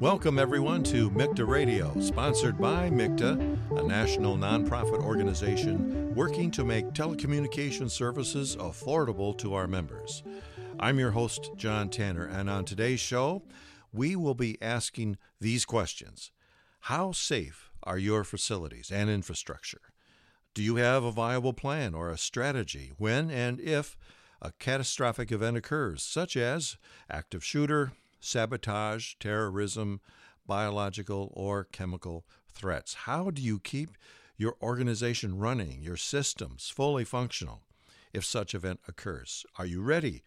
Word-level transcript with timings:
Welcome, 0.00 0.40
everyone, 0.40 0.82
to 0.84 1.08
MiCTA 1.10 1.46
Radio, 1.46 1.98
sponsored 2.00 2.58
by 2.58 2.90
MiCTA, 2.90 3.78
a 3.78 3.82
national 3.84 4.36
nonprofit 4.36 5.00
organization 5.00 6.12
working 6.16 6.50
to 6.50 6.64
make 6.64 6.86
telecommunication 6.88 7.88
services 7.88 8.56
affordable 8.56 9.38
to 9.38 9.54
our 9.54 9.68
members. 9.68 10.24
I'm 10.80 10.98
your 10.98 11.12
host, 11.12 11.52
John 11.56 11.90
Tanner, 11.90 12.26
and 12.26 12.50
on 12.50 12.64
today's 12.64 12.98
show, 12.98 13.44
we 13.92 14.16
will 14.16 14.34
be 14.34 14.60
asking 14.60 15.16
these 15.40 15.64
questions 15.64 16.32
How 16.80 17.12
safe 17.12 17.70
are 17.84 17.96
your 17.96 18.24
facilities 18.24 18.90
and 18.90 19.08
infrastructure? 19.08 19.80
Do 20.54 20.62
you 20.62 20.74
have 20.76 21.04
a 21.04 21.12
viable 21.12 21.52
plan 21.52 21.94
or 21.94 22.10
a 22.10 22.18
strategy 22.18 22.90
when 22.98 23.30
and 23.30 23.60
if 23.60 23.96
a 24.42 24.50
catastrophic 24.58 25.30
event 25.30 25.56
occurs, 25.56 26.02
such 26.02 26.36
as 26.36 26.78
active 27.08 27.44
shooter, 27.44 27.92
sabotage, 28.24 29.14
terrorism, 29.20 30.00
biological, 30.46 31.32
or 31.34 31.64
chemical 31.64 32.24
threats? 32.48 32.94
How 32.94 33.30
do 33.30 33.42
you 33.42 33.58
keep 33.58 33.90
your 34.36 34.56
organization 34.62 35.38
running, 35.38 35.82
your 35.82 35.96
systems 35.96 36.68
fully 36.74 37.04
functional 37.04 37.62
if 38.12 38.24
such 38.24 38.54
event 38.54 38.80
occurs? 38.88 39.44
Are 39.58 39.66
you 39.66 39.82
ready 39.82 40.22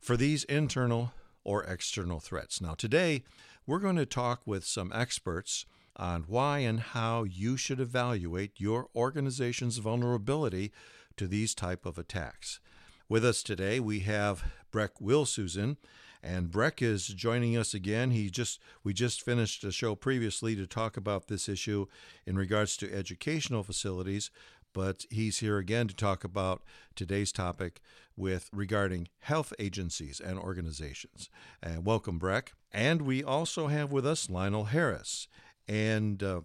for 0.00 0.16
these 0.16 0.44
internal 0.44 1.12
or 1.44 1.64
external 1.64 2.20
threats? 2.20 2.60
Now, 2.60 2.74
today 2.74 3.24
we're 3.66 3.78
going 3.78 3.96
to 3.96 4.06
talk 4.06 4.42
with 4.46 4.64
some 4.64 4.92
experts 4.94 5.66
on 5.96 6.24
why 6.28 6.60
and 6.60 6.80
how 6.80 7.24
you 7.24 7.56
should 7.56 7.80
evaluate 7.80 8.52
your 8.56 8.88
organization's 8.94 9.78
vulnerability 9.78 10.72
to 11.16 11.26
these 11.26 11.54
type 11.54 11.84
of 11.84 11.98
attacks. 11.98 12.60
With 13.08 13.24
us 13.24 13.42
today, 13.42 13.80
we 13.80 14.00
have 14.00 14.44
Brec 14.72 15.00
Wilshusen, 15.02 15.76
and 16.22 16.50
Brec 16.50 16.82
is 16.82 17.08
joining 17.08 17.56
us 17.56 17.74
again. 17.74 18.10
He 18.10 18.30
just 18.30 18.60
we 18.82 18.92
just 18.92 19.22
finished 19.22 19.64
a 19.64 19.72
show 19.72 19.94
previously 19.94 20.56
to 20.56 20.66
talk 20.66 20.96
about 20.96 21.28
this 21.28 21.48
issue 21.48 21.86
in 22.26 22.36
regards 22.36 22.76
to 22.78 22.94
educational 22.94 23.62
facilities, 23.62 24.30
but 24.72 25.04
he's 25.10 25.38
here 25.38 25.58
again 25.58 25.88
to 25.88 25.94
talk 25.94 26.24
about 26.24 26.62
today's 26.94 27.32
topic 27.32 27.80
with 28.16 28.50
regarding 28.52 29.08
health 29.20 29.52
agencies 29.58 30.20
and 30.20 30.38
organizations. 30.38 31.30
And 31.62 31.84
welcome, 31.84 32.18
Brec. 32.18 32.48
And 32.72 33.02
we 33.02 33.22
also 33.22 33.68
have 33.68 33.92
with 33.92 34.06
us 34.06 34.28
Lionel 34.28 34.64
Harris, 34.64 35.28
and 35.66 36.22
uh, 36.22 36.40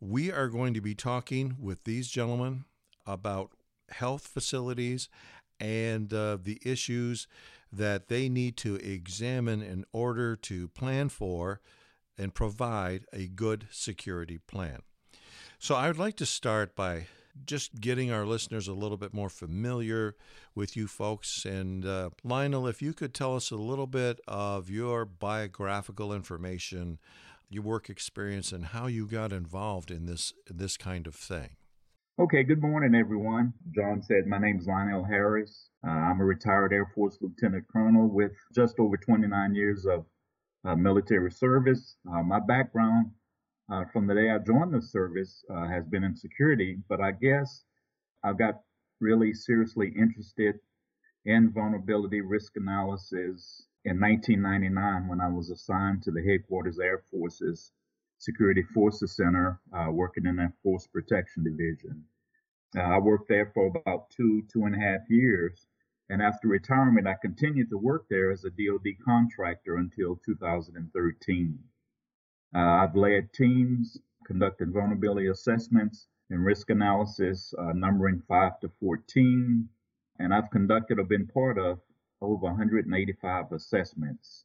we 0.00 0.30
are 0.30 0.48
going 0.48 0.74
to 0.74 0.80
be 0.80 0.94
talking 0.94 1.56
with 1.58 1.84
these 1.84 2.08
gentlemen 2.08 2.64
about 3.06 3.52
health 3.90 4.26
facilities 4.26 5.08
and 5.58 6.12
uh, 6.12 6.36
the 6.42 6.60
issues 6.64 7.26
that 7.72 8.08
they 8.08 8.28
need 8.28 8.56
to 8.58 8.76
examine 8.76 9.62
in 9.62 9.84
order 9.92 10.36
to 10.36 10.68
plan 10.68 11.08
for 11.08 11.60
and 12.18 12.34
provide 12.34 13.04
a 13.12 13.26
good 13.26 13.66
security 13.70 14.38
plan. 14.38 14.80
So 15.58 15.74
I 15.74 15.88
would 15.88 15.98
like 15.98 16.16
to 16.16 16.26
start 16.26 16.74
by 16.76 17.06
just 17.44 17.80
getting 17.80 18.10
our 18.10 18.24
listeners 18.24 18.68
a 18.68 18.72
little 18.72 18.96
bit 18.96 19.12
more 19.12 19.28
familiar 19.28 20.14
with 20.54 20.76
you 20.76 20.86
folks. 20.86 21.44
And 21.44 21.84
uh, 21.84 22.10
Lionel, 22.24 22.66
if 22.66 22.80
you 22.80 22.94
could 22.94 23.12
tell 23.12 23.36
us 23.36 23.50
a 23.50 23.56
little 23.56 23.86
bit 23.86 24.20
of 24.26 24.70
your 24.70 25.04
biographical 25.04 26.12
information, 26.12 26.98
your 27.50 27.62
work 27.62 27.90
experience, 27.90 28.52
and 28.52 28.66
how 28.66 28.86
you 28.86 29.06
got 29.06 29.32
involved 29.32 29.90
in 29.90 30.06
this 30.06 30.32
this 30.48 30.76
kind 30.76 31.06
of 31.06 31.14
thing. 31.14 31.56
Okay, 32.18 32.44
good 32.44 32.62
morning, 32.62 32.94
everyone. 32.98 33.52
John 33.74 34.02
said, 34.02 34.26
My 34.26 34.38
name 34.38 34.58
is 34.58 34.66
Lionel 34.66 35.04
Harris. 35.04 35.68
Uh, 35.86 35.90
I'm 35.90 36.20
a 36.20 36.24
retired 36.24 36.72
Air 36.72 36.90
Force 36.94 37.16
Lieutenant 37.20 37.64
Colonel 37.72 38.08
with 38.08 38.32
just 38.52 38.80
over 38.80 38.96
29 38.96 39.54
years 39.54 39.86
of 39.86 40.04
uh, 40.64 40.74
military 40.74 41.30
service. 41.30 41.96
Uh, 42.10 42.24
my 42.24 42.40
background 42.40 43.12
uh, 43.70 43.84
from 43.92 44.08
the 44.08 44.14
day 44.14 44.30
I 44.30 44.38
joined 44.38 44.74
the 44.74 44.82
service 44.82 45.44
uh, 45.48 45.68
has 45.68 45.86
been 45.86 46.02
in 46.02 46.16
security, 46.16 46.78
but 46.88 47.00
I 47.00 47.12
guess 47.12 47.62
I 48.24 48.32
got 48.32 48.62
really 49.00 49.32
seriously 49.32 49.92
interested 49.96 50.56
in 51.24 51.52
vulnerability 51.52 52.20
risk 52.20 52.56
analysis 52.56 53.66
in 53.84 54.00
1999 54.00 55.06
when 55.06 55.20
I 55.20 55.28
was 55.28 55.50
assigned 55.50 56.02
to 56.02 56.10
the 56.10 56.22
headquarters 56.22 56.80
Air 56.80 57.04
Forces 57.10 57.70
Security 58.18 58.62
Forces 58.74 59.14
Center, 59.14 59.60
uh, 59.72 59.92
working 59.92 60.26
in 60.26 60.36
that 60.36 60.52
Force 60.64 60.88
Protection 60.88 61.44
Division. 61.44 62.04
Uh, 62.76 62.80
I 62.80 62.98
worked 62.98 63.28
there 63.28 63.52
for 63.54 63.66
about 63.68 64.10
two, 64.10 64.42
two 64.52 64.64
and 64.64 64.74
a 64.74 64.78
half 64.78 65.08
years. 65.08 65.66
And 66.08 66.22
after 66.22 66.48
retirement, 66.48 67.06
I 67.06 67.14
continued 67.20 67.70
to 67.70 67.78
work 67.78 68.06
there 68.08 68.30
as 68.30 68.44
a 68.44 68.50
DoD 68.50 68.94
contractor 69.04 69.76
until 69.76 70.16
2013. 70.24 71.58
Uh, 72.54 72.58
I've 72.58 72.94
led 72.94 73.32
teams, 73.32 73.98
conducted 74.24 74.72
vulnerability 74.72 75.26
assessments 75.28 76.06
and 76.30 76.44
risk 76.44 76.70
analysis, 76.70 77.52
uh, 77.58 77.72
numbering 77.72 78.22
5 78.28 78.60
to 78.60 78.68
14. 78.80 79.68
And 80.18 80.32
I've 80.32 80.50
conducted 80.50 80.98
or 80.98 81.04
been 81.04 81.26
part 81.26 81.58
of 81.58 81.80
over 82.20 82.46
185 82.46 83.52
assessments. 83.52 84.44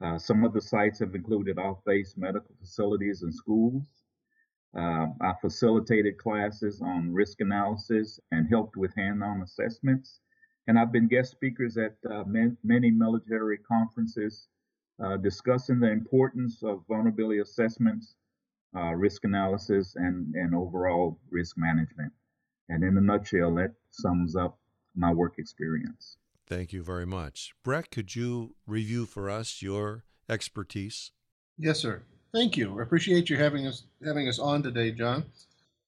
Uh, 0.00 0.18
some 0.18 0.44
of 0.44 0.52
the 0.52 0.60
sites 0.60 0.98
have 0.98 1.14
included 1.14 1.58
off-base 1.58 2.16
medical 2.16 2.54
facilities 2.60 3.22
and 3.22 3.34
schools. 3.34 3.82
Uh, 4.76 5.06
I 5.20 5.34
facilitated 5.40 6.16
classes 6.18 6.80
on 6.80 7.12
risk 7.12 7.40
analysis 7.40 8.20
and 8.30 8.48
helped 8.48 8.76
with 8.76 8.94
hand-on 8.94 9.42
assessments. 9.42 10.20
And 10.66 10.78
I've 10.78 10.92
been 10.92 11.08
guest 11.08 11.32
speakers 11.32 11.76
at 11.76 11.96
uh, 12.08 12.24
many 12.62 12.90
military 12.90 13.58
conferences 13.58 14.46
uh, 15.02 15.16
discussing 15.16 15.80
the 15.80 15.90
importance 15.90 16.62
of 16.62 16.82
vulnerability 16.86 17.40
assessments, 17.40 18.14
uh, 18.76 18.92
risk 18.92 19.24
analysis, 19.24 19.94
and, 19.96 20.34
and 20.34 20.54
overall 20.54 21.18
risk 21.30 21.56
management. 21.56 22.12
And 22.68 22.84
in 22.84 22.96
a 22.96 23.00
nutshell, 23.00 23.54
that 23.56 23.72
sums 23.90 24.36
up 24.36 24.58
my 24.94 25.12
work 25.12 25.34
experience. 25.38 26.16
Thank 26.46 26.72
you 26.72 26.82
very 26.82 27.06
much. 27.06 27.52
Brec, 27.64 27.90
could 27.90 28.14
you 28.14 28.54
review 28.66 29.06
for 29.06 29.30
us 29.30 29.62
your 29.62 30.04
expertise? 30.28 31.12
Yes, 31.56 31.78
sir. 31.78 32.02
Thank 32.32 32.56
you. 32.56 32.78
I 32.78 32.82
appreciate 32.82 33.30
you 33.30 33.36
having 33.36 33.66
us 33.66 33.84
having 34.04 34.28
us 34.28 34.38
on 34.38 34.62
today, 34.62 34.92
John. 34.92 35.24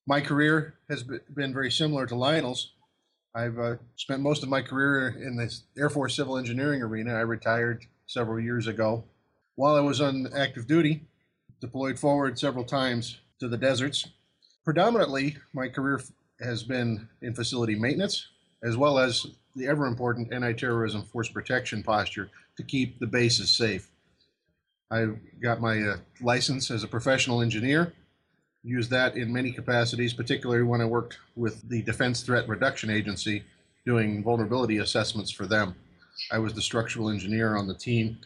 My 0.06 0.20
career 0.20 0.74
has 0.88 1.04
been 1.04 1.54
very 1.54 1.70
similar 1.70 2.06
to 2.06 2.16
Lionel's. 2.16 2.72
I've 3.34 3.58
uh, 3.58 3.76
spent 3.96 4.20
most 4.20 4.42
of 4.42 4.50
my 4.50 4.60
career 4.60 5.08
in 5.08 5.36
the 5.36 5.54
Air 5.78 5.88
Force 5.88 6.14
civil 6.14 6.36
engineering 6.36 6.82
arena. 6.82 7.14
I 7.14 7.20
retired 7.20 7.86
several 8.06 8.38
years 8.38 8.66
ago. 8.66 9.04
While 9.54 9.74
I 9.74 9.80
was 9.80 10.00
on 10.00 10.28
active 10.34 10.66
duty, 10.66 11.06
deployed 11.60 11.98
forward 11.98 12.38
several 12.38 12.64
times 12.64 13.18
to 13.40 13.48
the 13.48 13.56
deserts. 13.56 14.06
Predominantly, 14.64 15.36
my 15.54 15.68
career 15.68 16.00
has 16.40 16.62
been 16.62 17.08
in 17.22 17.34
facility 17.34 17.74
maintenance, 17.74 18.28
as 18.62 18.76
well 18.76 18.98
as 18.98 19.26
the 19.56 19.66
ever 19.66 19.86
important 19.86 20.32
anti 20.32 20.52
terrorism 20.52 21.02
force 21.02 21.28
protection 21.28 21.82
posture 21.82 22.30
to 22.56 22.62
keep 22.62 22.98
the 22.98 23.06
bases 23.06 23.50
safe. 23.50 23.88
I 24.90 25.06
got 25.42 25.60
my 25.60 25.80
uh, 25.80 25.96
license 26.20 26.70
as 26.70 26.84
a 26.84 26.88
professional 26.88 27.40
engineer, 27.40 27.94
used 28.64 28.90
that 28.90 29.16
in 29.16 29.32
many 29.32 29.52
capacities, 29.52 30.12
particularly 30.12 30.62
when 30.62 30.80
I 30.80 30.84
worked 30.84 31.18
with 31.36 31.68
the 31.68 31.82
Defense 31.82 32.22
Threat 32.22 32.48
Reduction 32.48 32.90
Agency 32.90 33.42
doing 33.84 34.22
vulnerability 34.22 34.78
assessments 34.78 35.30
for 35.30 35.46
them. 35.46 35.74
I 36.30 36.38
was 36.38 36.54
the 36.54 36.62
structural 36.62 37.10
engineer 37.10 37.56
on 37.56 37.66
the 37.66 37.74
team, 37.74 38.18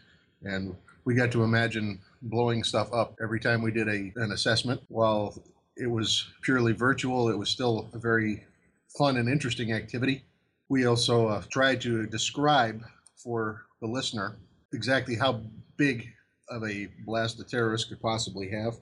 and 0.43 0.77
we 1.05 1.15
got 1.15 1.33
to 1.33 1.45
imagine 1.45 2.01
blowing 2.23 2.65
stuff 2.65 2.93
up 2.93 3.17
every 3.23 3.41
time 3.41 3.63
we 3.63 3.71
did 3.71 3.89
a, 3.89 4.13
an 4.17 4.33
assessment. 4.33 4.83
While 4.89 5.41
it 5.77 5.87
was 5.87 6.29
purely 6.43 6.73
virtual, 6.73 7.29
it 7.31 7.39
was 7.39 7.49
still 7.49 7.89
a 7.95 7.99
very 7.99 8.45
fun 8.99 9.17
and 9.17 9.29
interesting 9.29 9.73
activity. 9.73 10.25
We 10.69 10.87
also 10.87 11.29
uh, 11.29 11.43
tried 11.51 11.81
to 11.83 12.07
describe 12.07 12.83
for 13.17 13.63
the 13.81 13.87
listener 13.87 14.37
exactly 14.73 15.15
how 15.15 15.41
big 15.77 16.09
of 16.51 16.65
a 16.65 16.89
blast 17.07 17.41
a 17.41 17.45
terrorist 17.45 17.89
could 17.89 18.01
possibly 18.01 18.51
have 18.51 18.75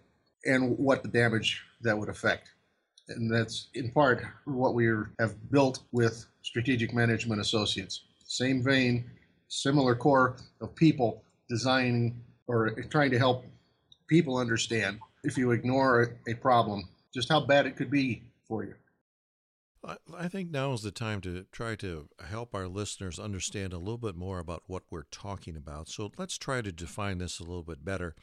and 0.47 0.77
what 0.79 1.03
the 1.03 1.09
damage 1.09 1.63
that 1.83 1.99
would 1.99 2.09
affect. 2.09 2.51
And 3.09 3.31
that's 3.31 3.69
in 3.75 3.91
part 3.91 4.25
what 4.45 4.75
we 4.75 4.89
have 5.19 5.51
built 5.51 5.83
with 5.93 6.27
Strategic 6.43 6.95
Management 6.95 7.41
Associates. 7.41 8.03
Same 8.27 8.63
vein, 8.63 9.05
similar 9.49 9.95
core 9.95 10.37
of 10.61 10.75
people 10.75 11.23
designing 11.49 12.21
or 12.47 12.71
trying 12.91 13.11
to 13.11 13.19
help 13.19 13.45
people 14.07 14.37
understand 14.37 14.99
if 15.23 15.37
you 15.39 15.51
ignore 15.53 16.17
a 16.29 16.35
problem, 16.35 16.85
just 17.13 17.29
how 17.29 17.41
bad 17.41 17.67
it 17.67 17.77
could 17.77 17.91
be 17.91 18.23
for 18.47 18.65
you. 18.65 18.75
I 20.17 20.29
think 20.29 20.51
now 20.51 20.73
is 20.73 20.81
the 20.81 20.91
time 20.91 21.21
to 21.23 21.45
try 21.53 21.77
to 21.77 22.09
help 22.27 22.55
our 22.55 22.67
listeners 22.67 23.19
understand 23.19 23.75
a 23.75 23.79
little 23.79 23.99
bit 23.99 24.17
more 24.17 24.39
about 24.39 24.63
what 24.67 24.85
we're 24.91 25.05
talking 25.11 25.57
about. 25.57 25.89
So 25.89 26.11
let's 26.17 26.39
try 26.39 26.63
to 26.63 26.73
define 26.73 27.19
this 27.19 27.39
a 27.39 27.43
little 27.43 27.63
bit 27.63 27.85
better. 27.85 28.15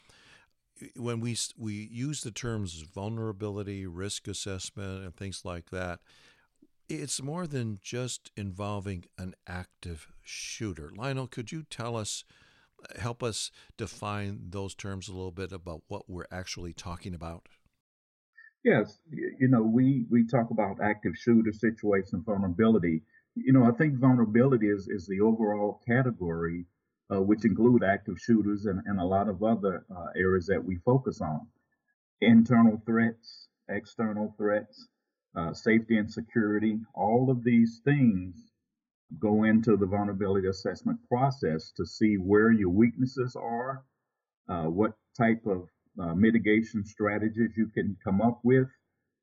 When 0.95 1.19
we 1.19 1.37
we 1.57 1.73
use 1.73 2.21
the 2.21 2.31
terms 2.31 2.81
vulnerability, 2.81 3.85
risk 3.85 4.27
assessment, 4.27 5.03
and 5.03 5.15
things 5.15 5.43
like 5.43 5.69
that, 5.69 5.99
it's 6.89 7.21
more 7.21 7.47
than 7.47 7.79
just 7.81 8.31
involving 8.35 9.05
an 9.17 9.35
active 9.47 10.07
shooter. 10.21 10.91
Lionel, 10.95 11.27
could 11.27 11.51
you 11.51 11.63
tell 11.63 11.95
us 11.95 12.23
help 12.99 13.23
us 13.23 13.51
define 13.77 14.39
those 14.49 14.75
terms 14.75 15.07
a 15.07 15.13
little 15.13 15.31
bit 15.31 15.51
about 15.51 15.83
what 15.87 16.09
we're 16.09 16.25
actually 16.31 16.73
talking 16.73 17.13
about? 17.13 17.47
Yes, 18.63 18.99
you 19.11 19.47
know, 19.47 19.63
we, 19.63 20.05
we 20.09 20.27
talk 20.27 20.51
about 20.51 20.81
active 20.81 21.13
shooter 21.17 21.51
situation 21.51 22.21
vulnerability. 22.23 23.01
You 23.35 23.53
know, 23.53 23.63
I 23.63 23.71
think 23.71 23.95
vulnerability 23.95 24.67
is, 24.67 24.87
is 24.87 25.07
the 25.07 25.19
overall 25.21 25.81
category, 25.87 26.65
uh, 27.11 27.21
which 27.21 27.45
include 27.45 27.83
active 27.83 28.17
shooters 28.19 28.65
and, 28.65 28.81
and 28.85 28.99
a 28.99 29.05
lot 29.05 29.27
of 29.27 29.43
other 29.43 29.85
uh, 29.95 30.07
areas 30.15 30.45
that 30.47 30.63
we 30.63 30.77
focus 30.85 31.21
on. 31.21 31.41
Internal 32.21 32.81
threats, 32.85 33.47
external 33.69 34.33
threats, 34.37 34.87
uh, 35.35 35.53
safety 35.53 35.97
and 35.97 36.11
security, 36.11 36.79
all 36.93 37.29
of 37.29 37.43
these 37.43 37.81
things 37.83 38.35
go 39.19 39.43
into 39.43 39.75
the 39.75 39.85
vulnerability 39.85 40.47
assessment 40.47 40.97
process 41.09 41.71
to 41.75 41.85
see 41.85 42.15
where 42.15 42.51
your 42.51 42.69
weaknesses 42.69 43.35
are, 43.35 43.83
uh, 44.49 44.63
what 44.63 44.93
type 45.17 45.41
of 45.45 45.67
uh, 45.99 46.13
mitigation 46.15 46.85
strategies 46.85 47.51
you 47.57 47.67
can 47.67 47.97
come 48.03 48.21
up 48.21 48.39
with. 48.43 48.67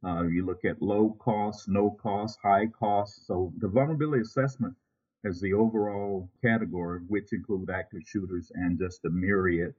Uh, 0.05 0.23
you 0.23 0.44
look 0.44 0.64
at 0.64 0.81
low 0.82 1.17
cost, 1.19 1.69
no 1.69 1.91
cost, 2.02 2.38
high 2.43 2.67
cost. 2.67 3.26
So 3.26 3.52
the 3.58 3.69
vulnerability 3.69 4.23
assessment 4.23 4.75
is 5.25 5.41
the 5.41 5.53
overall 5.53 6.29
category, 6.43 7.00
which 7.09 7.32
include 7.32 7.70
active 7.70 8.03
shooters 8.06 8.50
and 8.55 8.79
just 8.79 9.05
a 9.05 9.11
myriad 9.11 9.75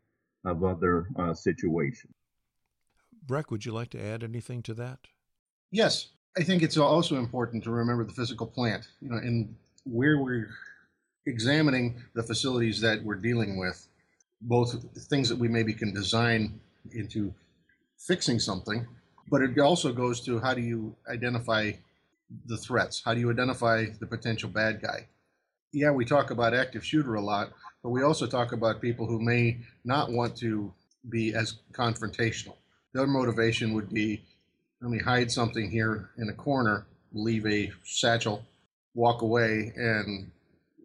of 0.46 0.64
other 0.64 1.08
uh, 1.18 1.34
situations. 1.34 2.14
Brec, 3.26 3.52
would 3.52 3.66
you 3.66 3.72
like 3.72 3.90
to 3.92 4.04
add 4.04 4.24
anything 4.24 4.64
to 4.64 4.74
that? 4.76 5.00
Yes, 5.72 6.10
I 6.38 6.44
think 6.44 6.64
it's 6.64 6.78
also 6.78 7.18
important 7.18 7.64
to 7.66 7.72
remember 7.72 8.04
the 8.04 8.14
physical 8.14 8.48
plant. 8.48 8.88
You 9.02 9.10
know, 9.10 9.18
in 9.18 9.56
where 9.86 10.18
we're 10.18 10.50
examining 11.26 12.02
the 12.14 12.24
facilities 12.24 12.82
that 12.82 13.04
we're 13.04 13.16
dealing 13.16 13.60
with, 13.60 13.88
both 14.42 14.84
things 15.10 15.30
that 15.30 15.38
we 15.38 15.48
maybe 15.48 15.74
can 15.74 15.94
design 15.94 16.60
into 16.92 17.34
fixing 17.98 18.40
something, 18.40 18.88
but 19.30 19.42
it 19.42 19.58
also 19.60 19.92
goes 19.92 20.22
to 20.22 20.40
how 20.40 20.54
do 20.54 20.62
you 20.62 20.96
identify 21.08 21.72
the 22.46 22.58
threats? 22.58 23.02
How 23.04 23.14
do 23.14 23.20
you 23.20 23.30
identify 23.30 23.86
the 24.00 24.08
potential 24.08 24.50
bad 24.50 24.82
guy? 24.82 25.08
Yeah, 25.72 25.92
we 25.92 26.04
talk 26.04 26.32
about 26.32 26.54
active 26.54 26.84
shooter 26.84 27.16
a 27.16 27.22
lot, 27.22 27.52
but 27.84 27.90
we 27.90 28.02
also 28.02 28.26
talk 28.26 28.54
about 28.54 28.82
people 28.82 29.06
who 29.06 29.22
may 29.22 29.60
not 29.86 30.12
want 30.12 30.36
to 30.38 30.74
be 31.10 31.34
as 31.36 31.60
confrontational. 31.74 32.56
Their 32.94 33.06
motivation 33.06 33.74
would 33.74 33.94
be 33.94 34.24
let 34.82 34.90
me 34.90 35.00
hide 35.00 35.30
something 35.30 35.70
here 35.70 36.10
in 36.18 36.30
a 36.30 36.34
corner, 36.34 36.88
leave 37.14 37.46
a 37.46 37.72
satchel, 37.84 38.44
walk 38.96 39.22
away, 39.22 39.74
and 39.76 40.32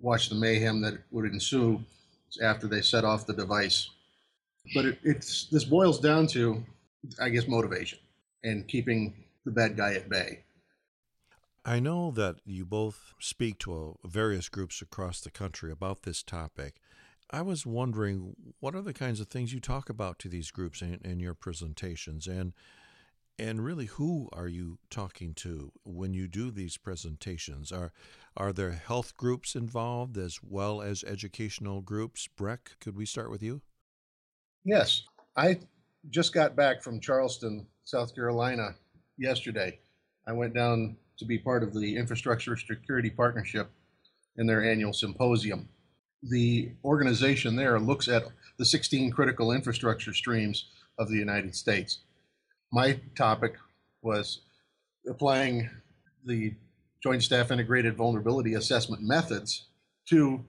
watch 0.03 0.29
the 0.29 0.35
mayhem 0.35 0.83
that 0.83 0.99
would 1.13 1.25
ensue 1.25 1.81
after 2.43 2.67
they 2.67 2.83
set 2.83 3.05
off 3.05 3.27
the 3.27 3.33
device. 3.33 3.89
But 4.75 4.85
it, 4.87 4.99
it's 5.03 5.47
this 5.47 5.65
boils 5.65 6.01
down 6.01 6.27
to, 6.29 6.63
I 7.21 7.29
guess, 7.31 7.47
motivation 7.47 8.01
and 8.43 8.67
keeping 8.67 9.15
the 9.45 9.53
bad 9.53 9.77
guy 9.77 9.95
at 9.95 10.09
bay. 10.09 10.41
I 11.65 11.81
know 11.81 12.11
that 12.11 12.37
you 12.45 12.67
both 12.67 13.15
speak 13.19 13.59
to 13.61 13.99
uh, 14.05 14.09
various 14.09 14.51
groups 14.51 14.83
across 14.83 15.21
the 15.21 15.31
country 15.31 15.73
about 15.73 16.03
this 16.03 16.23
topic. 16.23 16.77
I 17.31 17.41
was 17.41 17.65
wondering 17.65 18.37
what 18.61 18.75
are 18.75 18.83
the 18.83 18.93
kinds 18.93 19.19
of 19.19 19.29
things 19.29 19.55
you 19.55 19.61
talk 19.61 19.89
about 19.89 20.19
to 20.21 20.29
these 20.29 20.51
groups 20.51 20.83
in, 20.83 21.01
in 21.05 21.21
your 21.21 21.35
presentations, 21.35 22.27
and 22.27 22.53
and 23.39 23.65
really 23.65 23.87
who 23.87 24.29
are 24.33 24.47
you 24.47 24.79
talking 24.91 25.35
to 25.35 25.73
when 25.85 26.13
you 26.13 26.29
do 26.29 26.51
these 26.51 26.77
presentations? 26.77 27.73
Are 27.73 27.93
are 28.37 28.53
there 28.53 28.73
health 28.73 29.17
groups 29.17 29.57
involved 29.57 30.19
as 30.19 30.41
well 30.43 30.83
as 30.83 31.03
educational 31.03 31.81
groups? 31.81 32.29
Brec, 32.39 32.79
could 32.79 32.95
we 32.95 33.07
start 33.07 33.31
with 33.31 33.43
you? 33.43 33.63
Yes, 34.65 35.05
I 35.35 35.61
just 36.11 36.35
got 36.35 36.55
back 36.55 36.83
from 36.83 37.01
Charleston, 37.01 37.67
South 37.85 38.15
Carolina 38.15 38.75
yesterday. 39.17 39.79
I 40.27 40.33
went 40.33 40.55
down 40.55 40.97
to 41.19 41.25
be 41.25 41.39
part 41.39 41.63
of 41.63 41.75
the 41.75 41.97
Infrastructure 41.97 42.57
Security 42.57 43.11
Partnership 43.11 43.71
in 44.37 44.47
their 44.47 44.65
annual 44.65 44.93
symposium. 44.93 45.69
The 46.23 46.73
organization 46.85 47.57
there 47.57 47.79
looks 47.79 48.09
at 48.09 48.25
the 48.59 48.65
16 48.65 49.11
critical 49.11 49.53
infrastructure 49.53 50.15
streams 50.15 50.67
of 50.99 51.09
the 51.09 51.17
United 51.17 51.55
States. 51.55 51.99
My 52.73 53.01
topic 53.15 53.55
was 54.03 54.41
applying 55.09 55.71
the 56.25 56.55
Joint 57.03 57.23
Staff 57.23 57.51
Integrated 57.51 57.97
Vulnerability 57.97 58.55
Assessment 58.55 59.03
methods 59.03 59.67
to 60.09 60.45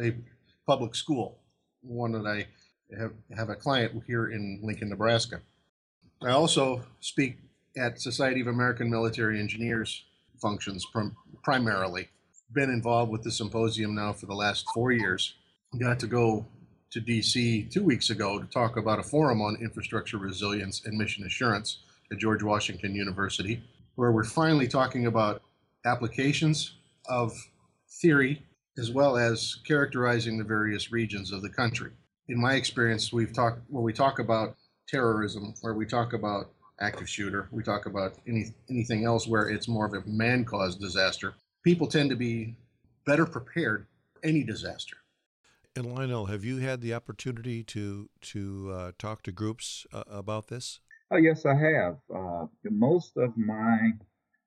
a 0.00 0.16
public 0.66 0.94
school, 0.94 1.38
one 1.82 2.12
that 2.12 2.26
I 2.26 2.46
have, 2.98 3.12
have 3.36 3.48
a 3.48 3.54
client 3.54 4.02
here 4.06 4.26
in 4.28 4.60
Lincoln, 4.62 4.88
Nebraska. 4.88 5.40
I 6.22 6.30
also 6.30 6.82
speak 7.00 7.38
at 7.76 8.00
Society 8.00 8.40
of 8.40 8.46
American 8.46 8.90
Military 8.90 9.38
Engineers 9.40 10.04
functions 10.40 10.84
prim- 10.92 11.16
primarily. 11.42 12.08
Been 12.52 12.70
involved 12.70 13.10
with 13.10 13.22
the 13.22 13.30
symposium 13.30 13.94
now 13.94 14.12
for 14.12 14.26
the 14.26 14.34
last 14.34 14.66
four 14.74 14.92
years. 14.92 15.34
Got 15.78 15.98
to 16.00 16.06
go 16.06 16.46
to 16.90 17.00
DC 17.00 17.70
two 17.70 17.82
weeks 17.82 18.10
ago 18.10 18.38
to 18.38 18.46
talk 18.46 18.76
about 18.76 18.98
a 18.98 19.02
forum 19.02 19.40
on 19.40 19.56
infrastructure 19.56 20.18
resilience 20.18 20.84
and 20.84 20.98
mission 20.98 21.24
assurance 21.24 21.78
at 22.10 22.18
George 22.18 22.42
Washington 22.42 22.94
University, 22.94 23.62
where 23.94 24.12
we're 24.12 24.24
finally 24.24 24.68
talking 24.68 25.06
about 25.06 25.42
applications 25.86 26.74
of 27.08 27.32
theory 27.88 28.42
as 28.78 28.90
well 28.90 29.16
as 29.16 29.56
characterizing 29.66 30.38
the 30.38 30.44
various 30.44 30.92
regions 30.92 31.32
of 31.32 31.42
the 31.42 31.48
country 31.48 31.92
in 32.28 32.40
my 32.40 32.54
experience, 32.54 33.12
we've 33.12 33.32
talked 33.32 33.60
when 33.68 33.82
we 33.82 33.92
talk 33.92 34.18
about 34.18 34.56
terrorism, 34.88 35.54
where 35.60 35.74
we 35.74 35.86
talk 35.86 36.12
about 36.12 36.50
active 36.82 37.08
shooter, 37.08 37.48
we 37.50 37.62
talk 37.62 37.86
about 37.86 38.14
any 38.26 38.46
anything 38.68 39.04
else 39.04 39.26
where 39.26 39.48
it's 39.48 39.68
more 39.68 39.86
of 39.86 39.94
a 39.94 40.02
man-caused 40.06 40.80
disaster. 40.80 41.34
People 41.62 41.86
tend 41.86 42.10
to 42.10 42.16
be 42.16 42.56
better 43.06 43.24
prepared 43.24 43.86
for 44.12 44.26
any 44.26 44.42
disaster. 44.42 44.96
And 45.74 45.86
Lionel, 45.86 46.26
have 46.26 46.44
you 46.44 46.58
had 46.58 46.80
the 46.80 46.92
opportunity 46.92 47.62
to 47.64 48.10
to 48.32 48.72
uh, 48.74 48.92
talk 48.98 49.22
to 49.22 49.32
groups 49.32 49.86
uh, 49.92 50.04
about 50.08 50.48
this? 50.48 50.80
Oh 51.10 51.16
yes, 51.16 51.46
I 51.46 51.54
have. 51.54 51.96
Uh, 52.14 52.46
most 52.64 53.16
of 53.16 53.36
my 53.36 53.92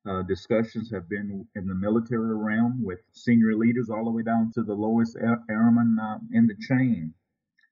uh, 0.07 0.21
discussions 0.23 0.91
have 0.91 1.09
been 1.09 1.47
in 1.55 1.67
the 1.67 1.73
military 1.73 2.35
realm 2.35 2.83
with 2.83 2.99
senior 3.13 3.55
leaders 3.55 3.89
all 3.89 4.05
the 4.05 4.11
way 4.11 4.23
down 4.23 4.51
to 4.53 4.63
the 4.63 4.73
lowest 4.73 5.17
airman 5.49 5.97
uh, 5.99 6.17
in 6.31 6.45
the 6.45 6.55
chain. 6.67 7.13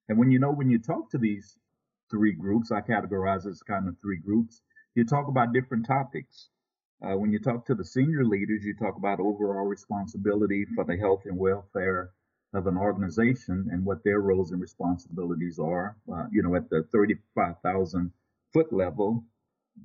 And 0.10 0.18
when 0.18 0.32
you 0.32 0.40
know, 0.40 0.52
when 0.52 0.70
you 0.70 0.80
talk 0.80 1.12
to 1.12 1.18
these 1.18 1.58
three 2.10 2.34
groups, 2.34 2.72
I 2.72 2.82
categorize 2.82 3.46
as 3.46 3.62
kind 3.64 3.88
of 3.88 3.98
three 4.00 4.18
groups, 4.20 4.62
you 4.96 5.06
talk 5.06 5.28
about 5.28 5.54
different 5.54 5.86
topics. 5.86 6.50
Uh, 7.02 7.18
when 7.18 7.32
you 7.32 7.40
talk 7.40 7.66
to 7.66 7.76
the 7.76 7.84
senior 7.86 8.24
leaders, 8.24 8.64
you 8.64 8.76
talk 8.76 8.98
about 8.98 9.20
overall 9.20 9.66
responsibility 9.66 10.66
for 10.76 10.86
the 10.86 10.98
health 10.98 11.24
and 11.26 11.38
welfare 11.38 12.12
of 12.54 12.68
an 12.68 12.78
organization 12.78 13.68
and 13.72 13.84
what 13.84 14.04
their 14.04 14.22
roles 14.22 14.52
and 14.52 14.62
responsibilities 14.62 15.60
are, 15.60 15.98
uh, 16.14 16.26
you 16.32 16.44
know, 16.44 16.56
at 16.56 16.70
the 16.70 16.84
35,000 16.92 18.12
foot 18.54 18.72
level. 18.72 19.24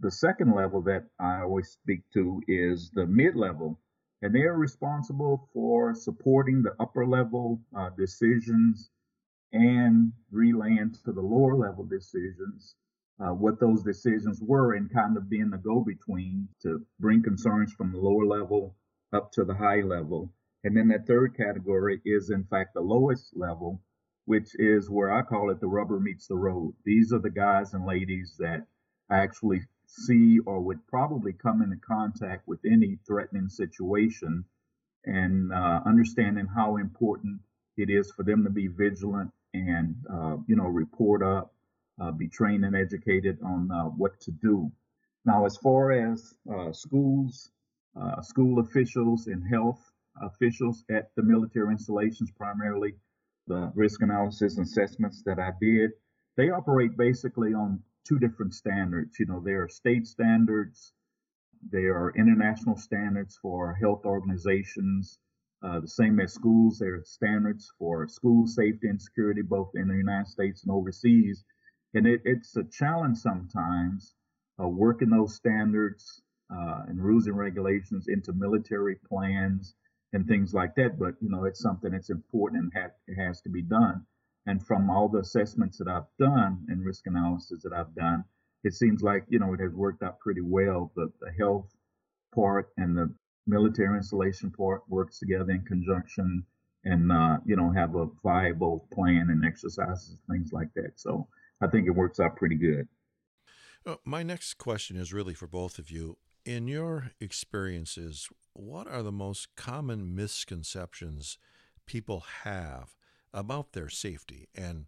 The 0.00 0.11
second 0.11 0.54
level 0.54 0.83
that 0.83 1.07
I 1.19 1.40
always 1.40 1.69
speak 1.71 2.02
to 2.12 2.43
is 2.47 2.90
the 2.90 3.07
mid 3.07 3.37
level, 3.37 3.81
and 4.21 4.35
they 4.35 4.43
are 4.43 4.57
responsible 4.57 5.49
for 5.54 5.95
supporting 5.95 6.62
the 6.62 6.75
upper 6.78 7.07
level 7.07 7.61
uh, 7.75 7.90
decisions 7.90 8.90
and 9.52 10.12
relaying 10.31 10.95
to 11.05 11.12
the 11.12 11.23
lower 11.23 11.55
level 11.57 11.85
decisions 11.85 12.75
uh, 13.21 13.33
what 13.33 13.59
those 13.59 13.83
decisions 13.83 14.40
were 14.40 14.75
and 14.75 14.93
kind 14.93 15.17
of 15.17 15.28
being 15.28 15.50
the 15.50 15.59
go 15.59 15.81
between 15.81 16.49
to 16.62 16.85
bring 17.00 17.23
concerns 17.23 17.73
from 17.73 17.93
the 17.93 17.99
lower 17.99 18.25
level 18.25 18.76
up 19.12 19.33
to 19.33 19.45
the 19.45 19.55
high 19.55 19.81
level. 19.81 20.33
And 20.64 20.76
then 20.76 20.88
that 20.88 21.07
third 21.07 21.37
category 21.37 22.00
is, 22.05 22.31
in 22.31 22.45
fact, 22.45 22.75
the 22.75 22.81
lowest 22.81 23.37
level, 23.37 23.83
which 24.26 24.50
is 24.59 24.90
where 24.90 25.12
I 25.12 25.23
call 25.23 25.50
it 25.50 25.61
the 25.61 25.67
rubber 25.67 25.99
meets 25.99 26.26
the 26.28 26.37
road. 26.37 26.75
These 26.85 27.12
are 27.12 27.19
the 27.19 27.31
guys 27.31 27.75
and 27.75 27.87
ladies 27.87 28.37
that 28.38 28.67
actually 29.11 29.62
see 29.87 30.38
or 30.40 30.61
would 30.61 30.87
probably 30.87 31.33
come 31.33 31.62
into 31.62 31.76
contact 31.76 32.47
with 32.47 32.61
any 32.64 32.99
threatening 33.07 33.49
situation 33.49 34.45
and 35.05 35.52
uh, 35.52 35.81
understanding 35.87 36.47
how 36.47 36.76
important 36.76 37.40
it 37.76 37.88
is 37.88 38.12
for 38.12 38.23
them 38.23 38.45
to 38.45 38.50
be 38.50 38.67
vigilant 38.67 39.31
and 39.67 39.95
uh, 40.11 40.37
you 40.47 40.57
know 40.57 40.67
report 40.67 41.23
up, 41.23 41.53
uh, 42.00 42.11
be 42.11 42.29
trained 42.29 42.65
and 42.65 42.77
educated 42.77 43.38
on 43.45 43.71
uh, 43.71 43.85
what 43.85 44.21
to 44.21 44.31
do. 44.31 44.71
Now, 45.25 45.45
as 45.45 45.57
far 45.57 45.93
as 45.93 46.35
schools, 46.73 47.50
school 48.23 48.61
officials, 48.61 49.27
and 49.27 49.47
health 49.47 49.91
officials 50.23 50.85
at 50.91 51.11
the 51.17 51.23
military 51.23 51.73
installations, 51.73 52.31
primarily 52.31 52.95
the 53.47 53.71
risk 53.75 54.03
analysis 54.03 54.59
assessments 54.59 55.23
that 55.25 55.38
I 55.38 55.53
did, 55.61 55.91
they 56.37 56.50
operate 56.50 56.97
basically 56.97 57.53
on 57.53 57.83
two 58.07 58.19
different 58.19 58.55
standards. 58.55 59.19
You 59.19 59.27
know, 59.27 59.41
there 59.45 59.65
are 59.65 59.69
state 59.69 60.07
standards, 60.07 60.93
there 61.71 61.95
are 61.95 62.15
international 62.17 62.77
standards 62.77 63.37
for 63.43 63.75
health 63.75 64.05
organizations 64.05 65.19
Uh, 65.62 65.81
the 65.81 65.88
same 65.88 66.21
as 66.21 66.33
schools, 66.33 66.79
there 66.79 66.95
are 66.95 67.05
standards 67.05 67.71
for 67.79 68.07
school 68.07 68.47
safety 68.47 68.88
and 68.88 69.00
security, 69.03 69.43
both 69.43 69.71
in 69.75 69.88
the 69.88 69.97
United 69.97 70.29
States 70.29 70.62
and 70.62 70.73
overseas. 70.73 71.45
And 71.95 72.07
it, 72.07 72.23
it's 72.25 72.57
a 72.57 72.65
challenge 72.65 73.19
sometimes 73.19 74.15
uh, 74.62 74.69
working 74.69 75.11
those 75.11 75.35
standards 75.35 76.23
uh, 76.53 76.83
and 76.88 77.03
rules 77.03 77.27
and 77.27 77.37
regulations 77.37 78.07
into 78.09 78.33
military 78.33 78.97
plans 79.09 79.75
and 80.12 80.27
things 80.27 80.55
like 80.55 80.75
that. 80.77 80.99
But 80.99 81.15
you 81.21 81.29
know, 81.29 81.45
it's 81.45 81.61
something 81.61 81.91
that's 81.91 82.11
important 82.11 82.62
and 82.62 82.73
ha- 82.75 82.95
it 83.07 83.17
has 83.17 83.41
to 83.43 83.49
be 83.50 83.62
done. 83.62 84.07
And 84.47 84.65
from 84.65 84.88
all 84.91 85.09
the 85.09 85.19
assessments 85.19 85.79
that 85.79 85.88
I've 85.88 86.09
done 86.19 86.65
and 86.69 86.85
risk 86.85 87.07
analysis 87.07 87.62
that 87.65 87.73
I've 87.73 87.95
done, 87.95 88.25
it 88.65 88.75
seems 88.75 89.03
like 89.03 89.25
you 89.29 89.38
know 89.38 89.53
it 89.55 89.61
has 89.61 89.73
worked 89.73 90.03
out 90.03 90.21
pretty 90.21 90.41
well. 90.41 90.93
The, 90.97 91.12
the 91.21 91.33
health 91.38 91.69
part 92.35 92.71
and 92.77 92.97
the 92.97 93.15
military 93.49 93.97
installation 93.97 94.50
part 94.50 94.83
works 94.88 95.19
together 95.19 95.50
in 95.50 95.62
conjunction, 95.62 96.45
and 96.85 97.11
uh, 97.11 97.38
you 97.45 97.57
know 97.57 97.73
have 97.73 97.97
a 97.97 98.07
viable 98.23 98.87
plan 98.93 99.28
and 99.31 99.45
exercises, 99.45 100.17
things 100.31 100.52
like 100.52 100.73
that. 100.75 100.93
So 100.97 101.26
I 101.61 101.67
think 101.67 101.87
it 101.87 101.93
works 101.93 102.21
out 102.21 102.37
pretty 102.37 102.57
good. 102.57 102.87
Uh, 103.87 103.97
my 104.05 104.23
next 104.23 104.55
question 104.55 104.97
is 104.97 105.12
really 105.12 105.35
for 105.35 105.47
both 105.47 105.78
of 105.78 105.90
you. 105.90 106.19
In 106.45 106.69
your 106.69 107.11
experiences, 107.21 108.28
what 108.52 108.87
are 108.87 109.02
the 109.02 109.12
most 109.12 109.55
common 109.57 110.14
misconceptions 110.14 111.38
people 111.87 112.25
have 112.45 112.95
about 113.33 113.73
their 113.73 113.88
safety 113.88 114.49
and 114.55 114.87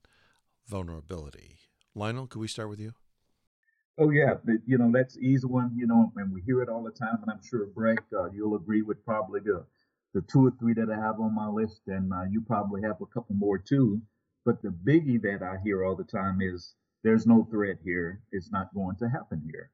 vulnerability? 0.66 1.58
Lionel, 1.94 2.26
could 2.26 2.40
we 2.40 2.48
start 2.48 2.68
with 2.68 2.80
you? 2.80 2.94
Oh 4.00 4.10
yeah, 4.10 4.34
you 4.66 4.78
know 4.78 4.90
that's 4.92 5.18
easy 5.18 5.46
one. 5.46 5.72
You 5.76 5.86
know, 5.86 6.12
and 6.16 6.32
we 6.32 6.42
hear 6.42 6.62
it 6.62 6.68
all 6.70 6.82
the 6.82 6.90
time, 6.90 7.18
and 7.22 7.30
I'm 7.30 7.42
sure 7.44 7.68
Brec, 7.68 7.98
uh, 8.12 8.30
you'll 8.32 8.56
agree 8.56 8.82
with 8.82 9.04
probably 9.04 9.40
the 9.40 9.64
the 10.14 10.22
two 10.22 10.46
or 10.46 10.52
three 10.58 10.74
that 10.74 10.90
I 10.90 10.96
have 10.96 11.20
on 11.20 11.34
my 11.34 11.48
list, 11.48 11.82
and 11.86 12.12
uh, 12.12 12.24
you 12.30 12.40
probably 12.40 12.82
have 12.82 13.00
a 13.00 13.06
couple 13.06 13.36
more 13.36 13.58
too. 13.58 14.02
But 14.44 14.62
the 14.62 14.70
biggie 14.70 15.22
that 15.22 15.42
I 15.44 15.58
hear 15.62 15.84
all 15.84 15.94
the 15.96 16.04
time 16.04 16.40
is 16.42 16.74
there's 17.04 17.26
no 17.26 17.46
threat 17.52 17.78
here. 17.84 18.22
It's 18.32 18.50
not 18.50 18.74
going 18.74 18.96
to 18.96 19.08
happen 19.08 19.42
here. 19.46 19.70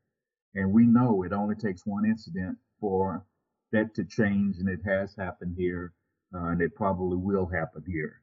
And 0.54 0.73
we 0.73 0.87
know 0.87 1.23
it 1.23 1.33
only 1.33 1.54
takes 1.54 1.87
one 1.87 2.04
incident 2.04 2.59
for 2.80 3.25
that 3.73 3.95
to 3.95 4.04
change, 4.04 4.59
and 4.59 4.68
it 4.68 4.80
has 4.85 5.14
happened 5.16 5.54
here, 5.56 5.95
uh, 6.35 6.49
and 6.49 6.61
it 6.61 6.75
probably 6.75 7.16
will 7.16 7.47
happen 7.47 7.85
here. 7.87 8.21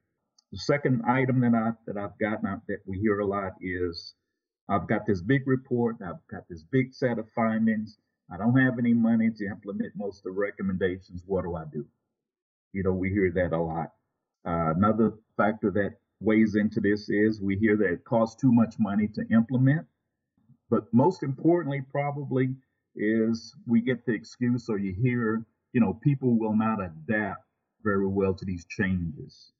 The 0.51 0.59
second 0.59 1.03
item 1.07 1.39
that 1.41 1.55
I 1.55 1.71
that 1.87 1.97
I've 1.97 2.17
gotten 2.19 2.61
that 2.67 2.79
we 2.85 2.99
hear 2.99 3.19
a 3.19 3.25
lot 3.25 3.53
is 3.61 4.15
I've 4.69 4.87
got 4.87 5.05
this 5.05 5.21
big 5.21 5.47
report, 5.47 5.97
I've 6.01 6.25
got 6.31 6.47
this 6.49 6.63
big 6.63 6.93
set 6.93 7.19
of 7.19 7.29
findings. 7.35 7.97
I 8.31 8.37
don't 8.37 8.57
have 8.57 8.79
any 8.79 8.93
money 8.93 9.29
to 9.29 9.45
implement 9.45 9.95
most 9.95 10.19
of 10.19 10.23
the 10.23 10.31
recommendations. 10.31 11.23
What 11.25 11.43
do 11.43 11.55
I 11.55 11.65
do? 11.71 11.85
You 12.71 12.83
know, 12.83 12.93
we 12.93 13.09
hear 13.09 13.31
that 13.31 13.53
a 13.53 13.61
lot. 13.61 13.91
Uh, 14.45 14.73
another 14.75 15.13
factor 15.37 15.69
that 15.71 15.97
weighs 16.19 16.55
into 16.55 16.79
this 16.79 17.09
is 17.09 17.41
we 17.41 17.57
hear 17.57 17.75
that 17.77 17.91
it 17.91 18.05
costs 18.05 18.39
too 18.41 18.51
much 18.51 18.75
money 18.79 19.07
to 19.09 19.25
implement. 19.31 19.85
But 20.69 20.91
most 20.93 21.23
importantly, 21.23 21.81
probably, 21.91 22.55
is 22.95 23.55
we 23.67 23.81
get 23.81 24.05
the 24.05 24.13
excuse 24.13 24.69
or 24.69 24.77
you 24.77 24.93
hear, 24.93 25.45
you 25.73 25.81
know, 25.81 25.93
people 25.93 26.37
will 26.37 26.55
not 26.55 26.79
adapt 26.83 27.45
very 27.83 28.07
well 28.07 28.33
to 28.33 28.45
these 28.45 28.65
changes. 28.65 29.51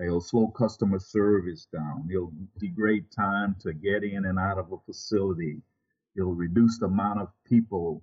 They'll 0.00 0.22
slow 0.22 0.48
customer 0.48 0.98
service 0.98 1.66
down. 1.70 2.08
They'll 2.08 2.32
degrade 2.58 3.12
time 3.12 3.54
to 3.60 3.74
get 3.74 4.02
in 4.02 4.24
and 4.24 4.38
out 4.38 4.56
of 4.56 4.72
a 4.72 4.78
facility. 4.86 5.60
It'll 6.16 6.34
reduce 6.34 6.78
the 6.78 6.86
amount 6.86 7.20
of 7.20 7.28
people 7.44 8.02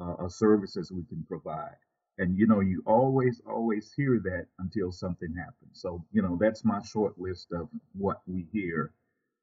uh, 0.00 0.14
or 0.14 0.30
services 0.30 0.90
we 0.90 1.04
can 1.04 1.22
provide. 1.28 1.76
And 2.16 2.38
you 2.38 2.46
know, 2.46 2.60
you 2.60 2.82
always, 2.86 3.42
always 3.46 3.92
hear 3.94 4.20
that 4.24 4.46
until 4.58 4.90
something 4.90 5.34
happens. 5.36 5.80
So, 5.82 6.02
you 6.12 6.22
know, 6.22 6.38
that's 6.40 6.64
my 6.64 6.80
short 6.80 7.18
list 7.18 7.48
of 7.52 7.68
what 7.92 8.22
we 8.26 8.46
hear 8.50 8.94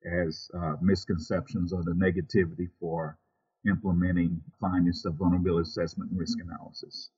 as 0.03 0.49
uh, 0.57 0.77
misconceptions 0.81 1.71
or 1.71 1.83
the 1.83 1.91
negativity 1.91 2.69
for 2.79 3.19
implementing 3.69 4.41
findings 4.59 5.05
of 5.05 5.13
vulnerability 5.15 5.69
assessment 5.69 6.09
and 6.09 6.19
risk 6.19 6.39
analysis. 6.39 7.11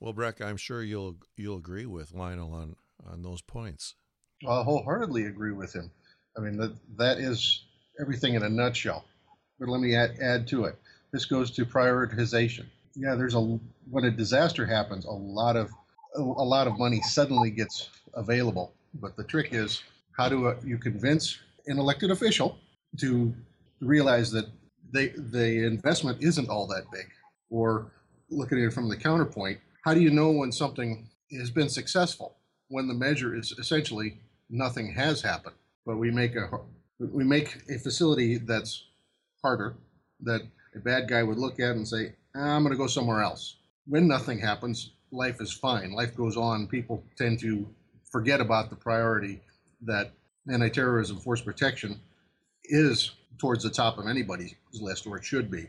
Well, 0.00 0.14
Brec, 0.14 0.40
I'm 0.40 0.56
sure 0.56 0.82
you'll 0.82 1.16
you'll 1.36 1.58
agree 1.58 1.84
with 1.84 2.14
Lionel 2.14 2.54
on 2.54 2.76
on 3.06 3.20
those 3.20 3.42
points. 3.42 3.94
I 4.48 4.62
wholeheartedly 4.62 5.26
agree 5.26 5.52
with 5.52 5.72
him. 5.72 5.90
I 6.36 6.40
mean 6.40 6.56
that 6.58 6.74
that 6.96 7.18
is 7.18 7.64
everything 8.00 8.34
in 8.34 8.42
a 8.42 8.48
nutshell. 8.48 9.04
But 9.58 9.68
let 9.68 9.80
me 9.80 9.94
add 9.94 10.18
add 10.20 10.46
to 10.48 10.64
it. 10.64 10.76
This 11.12 11.24
goes 11.24 11.50
to 11.52 11.64
prioritization. 11.64 12.66
Yeah, 12.94 13.14
there's 13.14 13.34
a 13.34 13.58
when 13.90 14.04
a 14.04 14.10
disaster 14.10 14.66
happens, 14.66 15.04
a 15.04 15.10
lot 15.10 15.56
of 15.56 15.70
a 16.16 16.20
lot 16.20 16.66
of 16.66 16.78
money 16.78 17.00
suddenly 17.02 17.50
gets 17.50 17.90
available. 18.14 18.72
But 18.94 19.16
the 19.16 19.24
trick 19.24 19.48
is 19.52 19.82
how 20.16 20.28
do 20.28 20.46
uh, 20.46 20.56
you 20.64 20.78
convince 20.78 21.38
an 21.66 21.78
elected 21.78 22.10
official 22.10 22.58
to 22.98 23.34
realize 23.80 24.30
that 24.32 24.46
they, 24.92 25.08
the 25.08 25.66
investment 25.66 26.22
isn't 26.22 26.48
all 26.48 26.66
that 26.68 26.84
big. 26.92 27.06
Or 27.50 27.90
looking 28.30 28.58
at 28.58 28.64
it 28.64 28.72
from 28.72 28.88
the 28.88 28.96
counterpoint, 28.96 29.58
how 29.84 29.94
do 29.94 30.00
you 30.00 30.10
know 30.10 30.30
when 30.30 30.52
something 30.52 31.08
has 31.32 31.50
been 31.50 31.68
successful? 31.68 32.36
When 32.68 32.88
the 32.88 32.94
measure 32.94 33.36
is 33.36 33.52
essentially 33.52 34.18
nothing 34.50 34.92
has 34.94 35.22
happened, 35.22 35.56
but 35.86 35.98
we 35.98 36.10
make 36.10 36.34
a 36.36 36.48
we 36.98 37.24
make 37.24 37.58
a 37.68 37.78
facility 37.78 38.38
that's 38.38 38.84
harder 39.42 39.74
that 40.20 40.42
a 40.74 40.78
bad 40.78 41.08
guy 41.08 41.22
would 41.22 41.38
look 41.38 41.60
at 41.60 41.76
and 41.76 41.86
say, 41.86 42.14
I'm 42.34 42.62
going 42.62 42.72
to 42.72 42.78
go 42.78 42.86
somewhere 42.86 43.22
else. 43.22 43.56
When 43.86 44.08
nothing 44.08 44.38
happens, 44.38 44.92
life 45.10 45.40
is 45.40 45.52
fine. 45.52 45.92
Life 45.92 46.16
goes 46.16 46.36
on. 46.36 46.66
People 46.66 47.04
tend 47.16 47.40
to 47.40 47.68
forget 48.10 48.40
about 48.40 48.70
the 48.70 48.76
priority 48.76 49.40
that 49.82 50.12
anti-terrorism 50.50 51.18
force 51.18 51.40
protection 51.40 52.00
is 52.64 53.12
towards 53.38 53.64
the 53.64 53.70
top 53.70 53.98
of 53.98 54.06
anybody's 54.06 54.54
list, 54.72 55.06
or 55.06 55.16
it 55.16 55.24
should 55.24 55.50
be. 55.50 55.68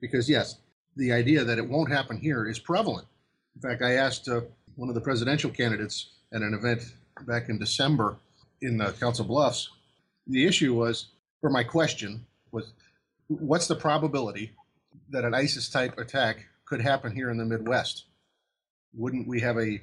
Because 0.00 0.28
yes, 0.28 0.58
the 0.96 1.12
idea 1.12 1.44
that 1.44 1.58
it 1.58 1.68
won't 1.68 1.90
happen 1.90 2.18
here 2.18 2.46
is 2.46 2.58
prevalent. 2.58 3.06
In 3.54 3.62
fact, 3.62 3.82
I 3.82 3.94
asked 3.94 4.28
uh, 4.28 4.42
one 4.76 4.88
of 4.88 4.94
the 4.94 5.00
presidential 5.00 5.50
candidates 5.50 6.10
at 6.32 6.42
an 6.42 6.54
event 6.54 6.82
back 7.26 7.48
in 7.48 7.58
December 7.58 8.16
in 8.60 8.80
uh, 8.80 8.92
Council 8.92 9.24
Bluffs. 9.24 9.70
The 10.26 10.46
issue 10.46 10.74
was, 10.74 11.06
or 11.42 11.50
my 11.50 11.64
question 11.64 12.26
was, 12.52 12.72
what's 13.28 13.66
the 13.66 13.76
probability 13.76 14.52
that 15.10 15.24
an 15.24 15.34
ISIS 15.34 15.68
type 15.68 15.98
attack 15.98 16.46
could 16.66 16.80
happen 16.80 17.14
here 17.14 17.30
in 17.30 17.38
the 17.38 17.44
Midwest? 17.44 18.04
Wouldn't 18.94 19.28
we 19.28 19.40
have 19.40 19.58
a 19.58 19.80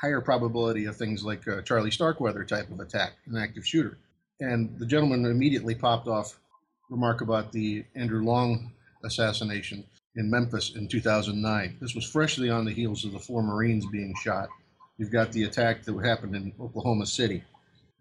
higher 0.00 0.20
probability 0.20 0.86
of 0.86 0.96
things 0.96 1.24
like 1.24 1.46
a 1.46 1.60
Charlie 1.60 1.90
Starkweather 1.90 2.44
type 2.44 2.70
of 2.70 2.80
attack, 2.80 3.12
an 3.26 3.36
active 3.36 3.66
shooter. 3.66 3.98
And 4.40 4.78
the 4.78 4.86
gentleman 4.86 5.26
immediately 5.26 5.74
popped 5.74 6.08
off 6.08 6.40
remark 6.88 7.20
about 7.20 7.52
the 7.52 7.84
Andrew 7.94 8.24
Long 8.24 8.72
assassination 9.04 9.84
in 10.16 10.30
Memphis 10.30 10.74
in 10.74 10.88
2009. 10.88 11.76
This 11.80 11.94
was 11.94 12.06
freshly 12.06 12.48
on 12.48 12.64
the 12.64 12.72
heels 12.72 13.04
of 13.04 13.12
the 13.12 13.18
four 13.18 13.42
Marines 13.42 13.84
being 13.92 14.14
shot. 14.22 14.48
You've 15.00 15.10
got 15.10 15.32
the 15.32 15.44
attack 15.44 15.82
that 15.84 15.98
happened 16.04 16.36
in 16.36 16.52
Oklahoma 16.60 17.06
City. 17.06 17.42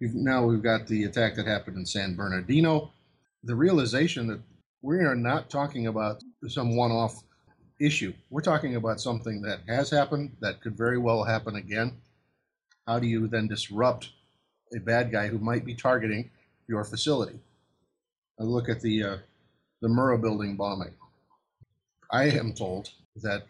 We've, 0.01 0.13
now 0.13 0.44
we've 0.44 0.62
got 0.62 0.86
the 0.86 1.06
attack 1.06 1.36
that 1.36 1.48
happened 1.48 1.77
in 1.77 1.86
San 1.86 2.13
Bernardino. 2.13 2.91
The 3.46 3.56
realization 3.56 4.27
that 4.27 4.41
we 4.82 4.98
are 4.98 5.15
not 5.15 5.50
talking 5.50 5.88
about 5.88 6.22
some 6.50 6.75
one 6.75 6.91
off 6.91 7.24
issue. 7.79 8.12
We're 8.29 8.41
talking 8.41 8.75
about 8.75 9.00
something 9.00 9.41
that 9.44 9.62
has 9.65 9.89
happened, 9.89 10.36
that 10.41 10.60
could 10.60 10.77
very 10.77 10.98
well 10.98 11.24
happen 11.24 11.56
again. 11.56 11.94
How 12.86 13.00
do 13.00 13.08
you 13.08 13.29
then 13.29 13.48
disrupt 13.48 14.10
a 14.75 14.79
bad 14.82 15.10
guy 15.10 15.29
who 15.29 15.39
might 15.39 15.63
be 15.63 15.75
targeting 15.75 16.29
your 16.68 16.84
facility? 16.84 17.39
I 18.38 18.44
look 18.44 18.68
at 18.68 18.82
the 18.82 19.03
uh, 19.03 19.18
the 19.82 19.88
Murrah 19.88 20.20
building 20.20 20.58
bombing. 20.58 20.96
I 22.12 22.25
am 22.25 22.51
told 22.51 22.89
that 23.15 23.44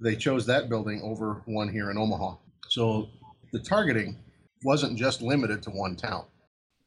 they 0.00 0.14
chose 0.14 0.46
that 0.46 0.68
building 0.68 1.02
over 1.02 1.42
one 1.46 1.68
here 1.68 1.90
in 1.90 1.98
Omaha. 1.98 2.36
So 2.68 3.10
the 3.52 3.58
targeting 3.60 4.18
wasn't 4.64 4.98
just 4.98 5.22
limited 5.22 5.62
to 5.64 5.70
one 5.70 5.96
town. 5.96 6.24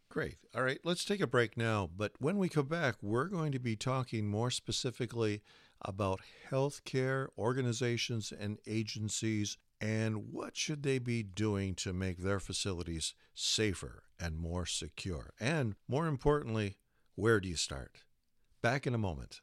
Great. 0.10 0.38
All 0.55 0.63
right, 0.63 0.79
let's 0.84 1.05
take 1.05 1.22
a 1.22 1.27
break 1.27 1.57
now. 1.57 1.89
But 1.96 2.13
when 2.19 2.38
we 2.38 2.50
come 2.50 2.65
back, 2.65 2.96
we're 3.01 3.27
going 3.27 3.51
to 3.51 3.60
be 3.60 3.75
talking 3.75 4.27
more 4.27 4.50
specifically 4.50 5.41
about 5.81 6.22
healthcare 6.50 7.27
organizations 7.38 8.34
and 8.38 8.57
agencies 8.65 9.57
and 9.79 10.31
what 10.31 10.57
should 10.57 10.81
they 10.81 10.98
be 10.98 11.22
doing 11.22 11.75
to 11.75 11.93
make 11.93 12.17
their 12.17 12.39
facilities 12.39 13.13
safer 13.36 14.03
and 14.19 14.36
more 14.36 14.65
secure? 14.65 15.34
And 15.39 15.75
more 15.88 16.07
importantly, 16.07 16.77
where 17.15 17.39
do 17.39 17.48
you 17.48 17.55
start? 17.55 18.01
Back 18.62 18.88
in 18.88 18.96
a 18.96 19.00
moment. 19.00 19.41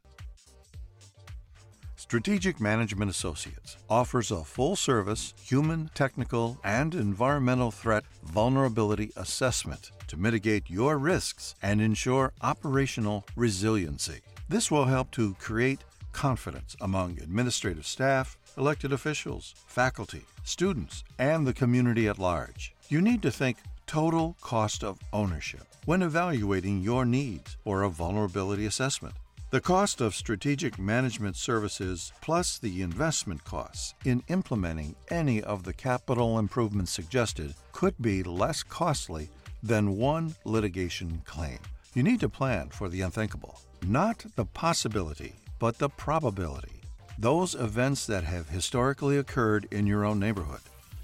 Strategic 2.15 2.61
Management 2.61 3.11
Associates 3.11 3.77
offers 3.91 4.31
a 4.31 4.45
full 4.45 4.77
service 4.77 5.35
human, 5.43 5.91
technical, 5.97 6.57
and 6.63 6.95
environmental 6.95 7.73
threat 7.73 8.05
vulnerability 8.23 9.11
assessment 9.17 9.91
to 10.07 10.17
mitigate 10.17 10.71
your 10.71 10.97
risks 10.97 11.57
and 11.61 11.81
ensure 11.81 12.33
operational 12.41 13.25
resiliency. 13.35 14.21
This 14.49 14.71
will 14.71 14.85
help 14.85 15.11
to 15.11 15.35
create 15.41 15.81
confidence 16.13 16.77
among 16.81 17.19
administrative 17.21 17.85
staff, 17.85 18.39
elected 18.57 18.93
officials, 18.93 19.53
faculty, 19.67 20.23
students, 20.45 21.03
and 21.19 21.45
the 21.45 21.53
community 21.53 22.07
at 22.07 22.21
large. 22.21 22.77
You 22.91 23.01
need 23.01 23.23
to 23.23 23.33
think 23.33 23.57
total 23.89 24.37
cost 24.41 24.85
of 24.85 25.01
ownership 25.13 25.67
when 25.85 26.01
evaluating 26.01 26.81
your 26.81 27.05
needs 27.05 27.57
or 27.65 27.83
a 27.83 27.91
vulnerability 27.91 28.67
assessment. 28.67 29.17
The 29.55 29.61
cost 29.61 30.01
of 30.01 30.17
strategic 30.17 30.81
management 30.81 31.37
services 31.37 32.13
plus 32.21 32.59
the 32.59 32.83
investment 32.83 33.45
costs 33.45 33.95
in 34.05 34.25
implementing 34.27 34.97
any 35.13 35.45
of 35.45 35.63
the 35.63 35.73
capital 35.73 36.41
improvements 36.41 36.91
suggested 36.91 37.55
could 37.71 37.95
be 38.01 38.25
less 38.25 38.65
costly 38.65 39.29
than 39.63 39.97
one 39.97 40.35
litigation 40.45 41.23
claim. 41.25 41.61
You 41.95 42.03
need 42.03 42.19
to 42.19 42.29
plan 42.29 42.71
for 42.71 42.89
the 42.89 43.03
unthinkable, 43.03 43.61
not 43.87 44.27
the 44.35 44.45
possibility, 44.45 45.37
but 45.61 45.79
the 45.79 45.89
probability. 45.89 46.81
Those 47.17 47.55
events 47.55 48.07
that 48.07 48.25
have 48.25 48.49
historically 48.49 49.19
occurred 49.19 49.69
in 49.71 49.87
your 49.87 50.05
own 50.05 50.19
neighborhood. 50.19 50.63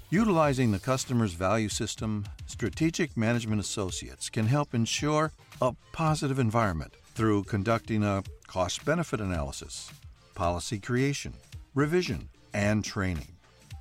Utilizing 0.09 0.73
the 0.73 0.79
customer's 0.79 1.31
value 1.31 1.69
system, 1.69 2.25
Strategic 2.47 3.15
Management 3.15 3.61
Associates 3.61 4.29
can 4.29 4.47
help 4.47 4.73
ensure 4.73 5.31
a 5.61 5.73
positive 5.93 6.37
environment 6.37 6.95
through 7.15 7.43
conducting 7.43 8.03
a 8.03 8.23
cost 8.51 8.83
benefit 8.83 9.21
analysis, 9.21 9.89
policy 10.35 10.77
creation, 10.77 11.33
revision, 11.73 12.27
and 12.53 12.83
training. 12.83 13.29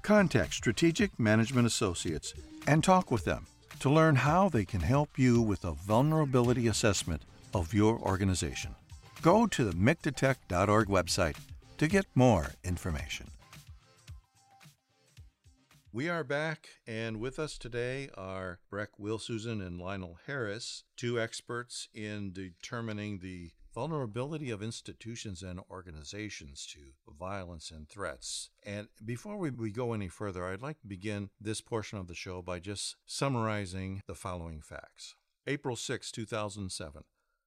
Contact 0.02 0.54
Strategic 0.54 1.18
Management 1.18 1.66
Associates 1.66 2.34
and 2.68 2.84
talk 2.84 3.10
with 3.10 3.24
them 3.24 3.48
to 3.80 3.90
learn 3.90 4.14
how 4.14 4.48
they 4.48 4.64
can 4.64 4.80
help 4.80 5.18
you 5.18 5.42
with 5.42 5.64
a 5.64 5.72
vulnerability 5.72 6.68
assessment 6.68 7.22
of 7.52 7.74
your 7.74 7.98
organization. 7.98 8.72
Go 9.22 9.48
to 9.48 9.64
the 9.64 9.72
MICTATech.org 9.72 10.86
website 10.86 11.36
to 11.78 11.88
get 11.88 12.06
more 12.14 12.52
information. 12.62 13.28
We 15.92 16.08
are 16.08 16.22
back, 16.22 16.68
and 16.86 17.18
with 17.18 17.40
us 17.40 17.58
today 17.58 18.08
are 18.16 18.60
Brec 18.72 19.00
Wilshusen 19.00 19.66
and 19.66 19.80
Lionel 19.80 20.18
Harris, 20.28 20.84
two 20.96 21.20
experts 21.20 21.88
in 21.92 22.32
determining 22.32 23.18
the 23.18 23.50
vulnerability 23.74 24.50
of 24.50 24.62
institutions 24.62 25.42
and 25.42 25.60
organizations 25.70 26.66
to 26.72 26.80
violence 27.18 27.70
and 27.70 27.88
threats. 27.88 28.50
And 28.64 28.88
before 29.04 29.36
we, 29.36 29.50
we 29.50 29.70
go 29.70 29.92
any 29.92 30.08
further, 30.08 30.46
I'd 30.46 30.62
like 30.62 30.80
to 30.80 30.86
begin 30.86 31.30
this 31.40 31.60
portion 31.60 31.98
of 31.98 32.08
the 32.08 32.14
show 32.14 32.42
by 32.42 32.58
just 32.58 32.96
summarizing 33.06 34.02
the 34.06 34.14
following 34.14 34.60
facts. 34.60 35.14
April 35.46 35.76
6, 35.76 36.10
2007, 36.10 37.02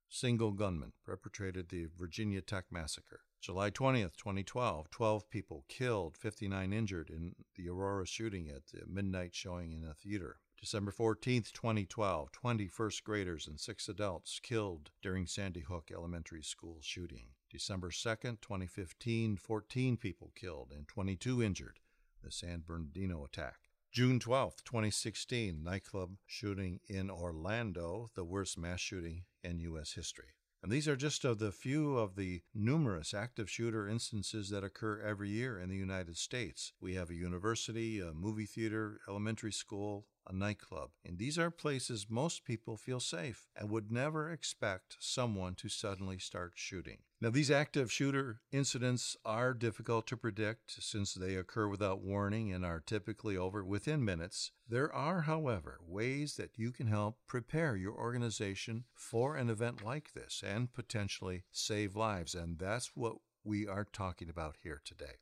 single 0.10 0.52
gunman 0.52 0.94
perpetrated 1.06 1.70
the 1.70 1.88
Virginia 1.98 2.42
Tech 2.42 2.66
massacre. 2.72 3.22
July 3.42 3.70
20th, 3.70 4.16
2012, 4.16 4.90
12 4.90 5.30
people 5.30 5.66
killed, 5.68 6.16
59 6.18 6.72
injured 6.72 7.10
in 7.10 7.36
the 7.56 7.68
Aurora 7.68 8.08
shooting 8.08 8.48
at 8.48 8.68
the 8.68 8.86
midnight 8.88 9.36
showing 9.36 9.74
in 9.74 9.84
a 9.84 9.94
theater. 9.94 10.38
December 10.64 10.92
14, 10.92 11.44
2012, 11.52 12.32
20 12.32 12.68
first 12.70 13.04
graders 13.04 13.48
and 13.48 13.60
six 13.60 13.90
adults 13.90 14.40
killed 14.42 14.92
during 15.02 15.28
Sandy 15.28 15.60
Hook 15.60 15.92
Elementary 15.94 16.42
School 16.42 16.78
shooting. 16.80 17.26
December 17.52 17.90
2, 17.90 18.38
2015, 18.42 19.36
14 19.36 19.98
people 19.98 20.32
killed 20.36 20.72
and 20.74 20.88
22 20.88 21.44
injured, 21.44 21.80
the 22.24 22.32
San 22.32 22.64
Bernardino 22.66 23.26
attack. 23.26 23.58
June 23.92 24.22
12, 24.22 24.64
2016, 24.64 25.62
nightclub 25.62 26.12
shooting 26.26 26.80
in 26.88 27.12
Orlando, 27.12 28.08
the 28.16 28.24
worst 28.24 28.58
mass 28.58 28.80
shooting 28.80 29.24
in 29.44 29.60
U.S. 29.60 29.92
history. 29.92 30.30
And 30.64 30.72
these 30.72 30.88
are 30.88 30.96
just 30.96 31.26
of 31.26 31.40
the 31.40 31.52
few 31.52 31.98
of 31.98 32.16
the 32.16 32.42
numerous 32.56 33.14
active 33.14 33.50
shooter 33.50 33.90
instances 33.90 34.50
that 34.52 34.64
occur 34.64 35.02
every 35.02 35.30
year 35.30 35.60
in 35.60 35.68
the 35.68 35.76
United 35.76 36.16
States. 36.16 36.72
We 36.80 36.96
have 36.96 37.10
a 37.10 37.16
university, 37.16 38.00
a 38.00 38.14
movie 38.14 38.46
theater, 38.46 39.02
elementary 39.10 39.52
school, 39.52 40.06
a 40.28 40.34
nightclub. 40.34 40.92
And 41.06 41.18
these 41.18 41.38
are 41.38 41.52
places 41.52 42.08
most 42.10 42.46
people 42.46 42.78
feel 42.78 43.00
safe 43.00 43.48
and 43.56 43.70
would 43.70 43.92
never 43.92 44.32
expect 44.32 44.98
someone 45.00 45.56
to 45.56 45.70
suddenly 45.70 46.20
start 46.20 46.54
shooting. 46.56 47.00
Now, 47.22 47.30
these 47.30 47.52
active 47.52 47.92
shooter 47.92 48.42
incidents 48.52 49.16
are 49.24 49.54
difficult 49.54 50.08
to 50.08 50.18
predict 50.18 50.84
since 50.84 51.14
they 51.14 51.36
occur 51.36 51.68
without 51.68 52.02
warning 52.02 52.52
and 52.52 52.66
are 52.66 52.82
typically 52.86 53.38
over 53.38 53.64
within 53.64 54.04
minutes. 54.04 54.52
There 54.68 54.94
are, 54.94 55.22
however, 55.22 55.80
ways 55.88 56.36
that 56.36 56.58
you 56.58 56.72
can 56.72 56.88
help 56.88 57.20
prepare 57.28 57.78
your 57.78 57.94
organization 57.94 58.84
for 58.94 59.38
an 59.38 59.50
event 59.50 59.86
like 59.86 60.14
this 60.14 60.44
and 60.46 60.74
potentially 60.74 61.44
save 61.52 61.96
lives. 61.96 62.36
And 62.36 62.60
that's 62.60 62.92
what 62.94 63.16
we 63.44 63.68
are 63.68 63.86
talking 63.86 64.30
about 64.30 64.58
here 64.62 64.82
today. 64.84 65.16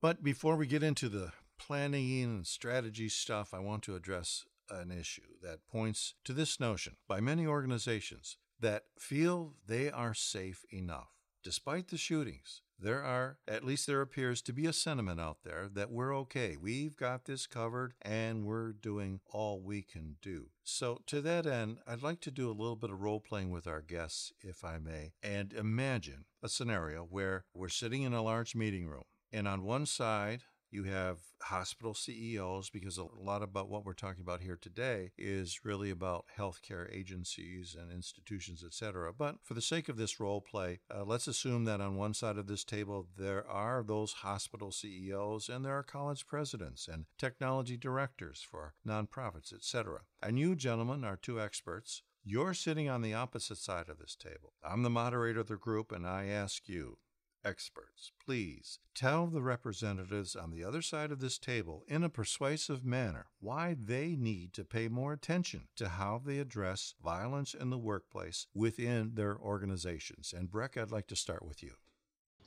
But 0.00 0.22
before 0.22 0.56
we 0.56 0.66
get 0.66 0.82
into 0.82 1.08
the 1.08 1.32
planning 1.60 2.22
and 2.22 2.46
strategy 2.46 3.08
stuff, 3.08 3.54
I 3.54 3.60
want 3.60 3.82
to 3.84 3.94
address 3.94 4.46
an 4.70 4.90
issue 4.90 5.36
that 5.42 5.68
points 5.68 6.14
to 6.24 6.32
this 6.32 6.58
notion 6.58 6.96
by 7.06 7.20
many 7.20 7.46
organizations 7.46 8.36
that 8.58 8.84
feel 8.98 9.54
they 9.66 9.90
are 9.90 10.14
safe 10.14 10.64
enough 10.70 11.20
Despite 11.42 11.88
the 11.88 11.96
shootings, 11.96 12.60
there 12.78 13.02
are, 13.02 13.38
at 13.48 13.64
least 13.64 13.86
there 13.86 14.02
appears 14.02 14.42
to 14.42 14.52
be 14.52 14.66
a 14.66 14.74
sentiment 14.74 15.18
out 15.18 15.38
there 15.42 15.70
that 15.72 15.90
we're 15.90 16.14
okay. 16.18 16.58
We've 16.60 16.94
got 16.94 17.24
this 17.24 17.46
covered 17.46 17.94
and 18.02 18.44
we're 18.44 18.72
doing 18.72 19.20
all 19.30 19.62
we 19.62 19.80
can 19.80 20.16
do. 20.20 20.50
So, 20.62 21.00
to 21.06 21.22
that 21.22 21.46
end, 21.46 21.78
I'd 21.86 22.02
like 22.02 22.20
to 22.22 22.30
do 22.30 22.50
a 22.50 22.52
little 22.52 22.76
bit 22.76 22.90
of 22.90 23.00
role 23.00 23.20
playing 23.20 23.50
with 23.50 23.66
our 23.66 23.80
guests, 23.80 24.34
if 24.42 24.64
I 24.64 24.78
may, 24.78 25.12
and 25.22 25.54
imagine 25.54 26.26
a 26.42 26.48
scenario 26.50 27.04
where 27.04 27.44
we're 27.54 27.70
sitting 27.70 28.02
in 28.02 28.12
a 28.12 28.22
large 28.22 28.54
meeting 28.54 28.86
room. 28.86 29.04
And 29.32 29.48
on 29.48 29.62
one 29.62 29.86
side, 29.86 30.42
you 30.70 30.84
have 30.84 31.18
hospital 31.42 31.94
CEOs, 31.94 32.70
because 32.70 32.98
a 32.98 33.04
lot 33.04 33.42
about 33.42 33.68
what 33.68 33.84
we're 33.84 33.92
talking 33.92 34.22
about 34.22 34.42
here 34.42 34.58
today 34.60 35.12
is 35.18 35.60
really 35.64 35.90
about 35.90 36.26
healthcare 36.38 36.92
agencies 36.94 37.76
and 37.78 37.90
institutions, 37.90 38.62
et 38.64 38.74
cetera. 38.74 39.12
But 39.12 39.36
for 39.42 39.54
the 39.54 39.62
sake 39.62 39.88
of 39.88 39.96
this 39.96 40.20
role 40.20 40.40
play, 40.40 40.80
uh, 40.94 41.04
let's 41.04 41.26
assume 41.26 41.64
that 41.64 41.80
on 41.80 41.96
one 41.96 42.14
side 42.14 42.36
of 42.36 42.46
this 42.46 42.64
table, 42.64 43.08
there 43.16 43.48
are 43.48 43.82
those 43.82 44.12
hospital 44.12 44.70
CEOs 44.70 45.48
and 45.48 45.64
there 45.64 45.76
are 45.76 45.82
college 45.82 46.26
presidents 46.26 46.88
and 46.88 47.06
technology 47.18 47.76
directors 47.76 48.46
for 48.48 48.74
nonprofits, 48.86 49.52
et 49.52 49.62
cetera. 49.62 50.00
And 50.22 50.38
you, 50.38 50.54
gentlemen, 50.54 51.04
are 51.04 51.16
two 51.16 51.40
experts. 51.40 52.02
You're 52.22 52.54
sitting 52.54 52.88
on 52.88 53.00
the 53.00 53.14
opposite 53.14 53.56
side 53.56 53.88
of 53.88 53.98
this 53.98 54.14
table. 54.14 54.52
I'm 54.62 54.82
the 54.82 54.90
moderator 54.90 55.40
of 55.40 55.48
the 55.48 55.56
group, 55.56 55.90
and 55.90 56.06
I 56.06 56.26
ask 56.26 56.68
you, 56.68 56.98
experts, 57.44 58.12
please 58.24 58.78
tell 58.94 59.26
the 59.26 59.42
representatives 59.42 60.36
on 60.36 60.50
the 60.50 60.64
other 60.64 60.82
side 60.82 61.10
of 61.10 61.20
this 61.20 61.38
table 61.38 61.84
in 61.88 62.04
a 62.04 62.08
persuasive 62.08 62.84
manner 62.84 63.26
why 63.40 63.76
they 63.82 64.16
need 64.16 64.52
to 64.52 64.64
pay 64.64 64.88
more 64.88 65.12
attention 65.12 65.68
to 65.76 65.88
how 65.88 66.20
they 66.24 66.38
address 66.38 66.94
violence 67.02 67.54
in 67.54 67.70
the 67.70 67.78
workplace 67.78 68.46
within 68.54 69.12
their 69.14 69.36
organizations. 69.38 70.34
And 70.36 70.50
Brec, 70.50 70.80
I'd 70.80 70.90
like 70.90 71.06
to 71.08 71.16
start 71.16 71.44
with 71.44 71.62
you. 71.62 71.72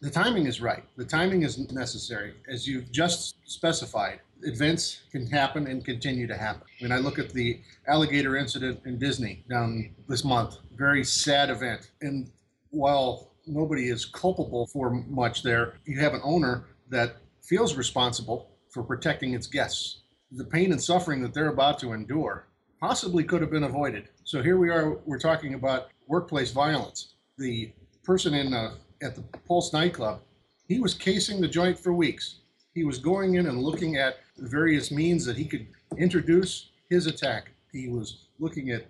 The 0.01 0.09
timing 0.09 0.47
is 0.47 0.59
right. 0.59 0.83
The 0.97 1.05
timing 1.05 1.43
is 1.43 1.71
necessary. 1.71 2.33
As 2.49 2.67
you've 2.67 2.91
just 2.91 3.37
specified, 3.45 4.19
events 4.41 5.03
can 5.11 5.25
happen 5.27 5.67
and 5.67 5.85
continue 5.85 6.27
to 6.27 6.37
happen. 6.37 6.63
When 6.79 6.91
I 6.91 6.97
look 6.97 7.19
at 7.19 7.31
the 7.31 7.61
alligator 7.87 8.35
incident 8.35 8.81
in 8.85 8.99
Disney 8.99 9.45
down 9.49 9.95
this 10.09 10.25
month, 10.25 10.57
very 10.75 11.05
sad 11.05 11.49
event. 11.49 11.91
And 12.01 12.29
while 12.71 13.32
nobody 13.45 13.89
is 13.89 14.05
culpable 14.05 14.67
for 14.67 14.91
much 15.07 15.43
there. 15.43 15.75
You 15.85 15.99
have 15.99 16.13
an 16.13 16.21
owner 16.23 16.65
that 16.89 17.17
feels 17.41 17.75
responsible 17.75 18.51
for 18.69 18.83
protecting 18.83 19.33
its 19.33 19.47
guests. 19.47 20.01
The 20.31 20.45
pain 20.45 20.71
and 20.71 20.81
suffering 20.81 21.21
that 21.21 21.33
they're 21.33 21.49
about 21.49 21.79
to 21.79 21.93
endure 21.93 22.47
possibly 22.79 23.23
could 23.23 23.41
have 23.41 23.51
been 23.51 23.63
avoided. 23.63 24.09
So 24.23 24.41
here 24.41 24.57
we 24.57 24.69
are, 24.69 24.97
we're 25.05 25.19
talking 25.19 25.53
about 25.53 25.89
workplace 26.07 26.51
violence. 26.51 27.15
The 27.37 27.71
person 28.03 28.33
in 28.33 28.53
uh, 28.53 28.75
at 29.01 29.15
the 29.15 29.23
Pulse 29.47 29.73
nightclub, 29.73 30.21
he 30.67 30.79
was 30.79 30.93
casing 30.93 31.39
the 31.39 31.47
joint 31.47 31.77
for 31.77 31.93
weeks. 31.93 32.39
He 32.73 32.83
was 32.83 32.97
going 32.97 33.35
in 33.35 33.47
and 33.47 33.59
looking 33.59 33.97
at 33.97 34.17
the 34.37 34.49
various 34.49 34.91
means 34.91 35.25
that 35.25 35.37
he 35.37 35.45
could 35.45 35.67
introduce 35.97 36.71
his 36.89 37.05
attack. 37.07 37.51
He 37.71 37.89
was 37.89 38.27
looking 38.39 38.71
at, 38.71 38.87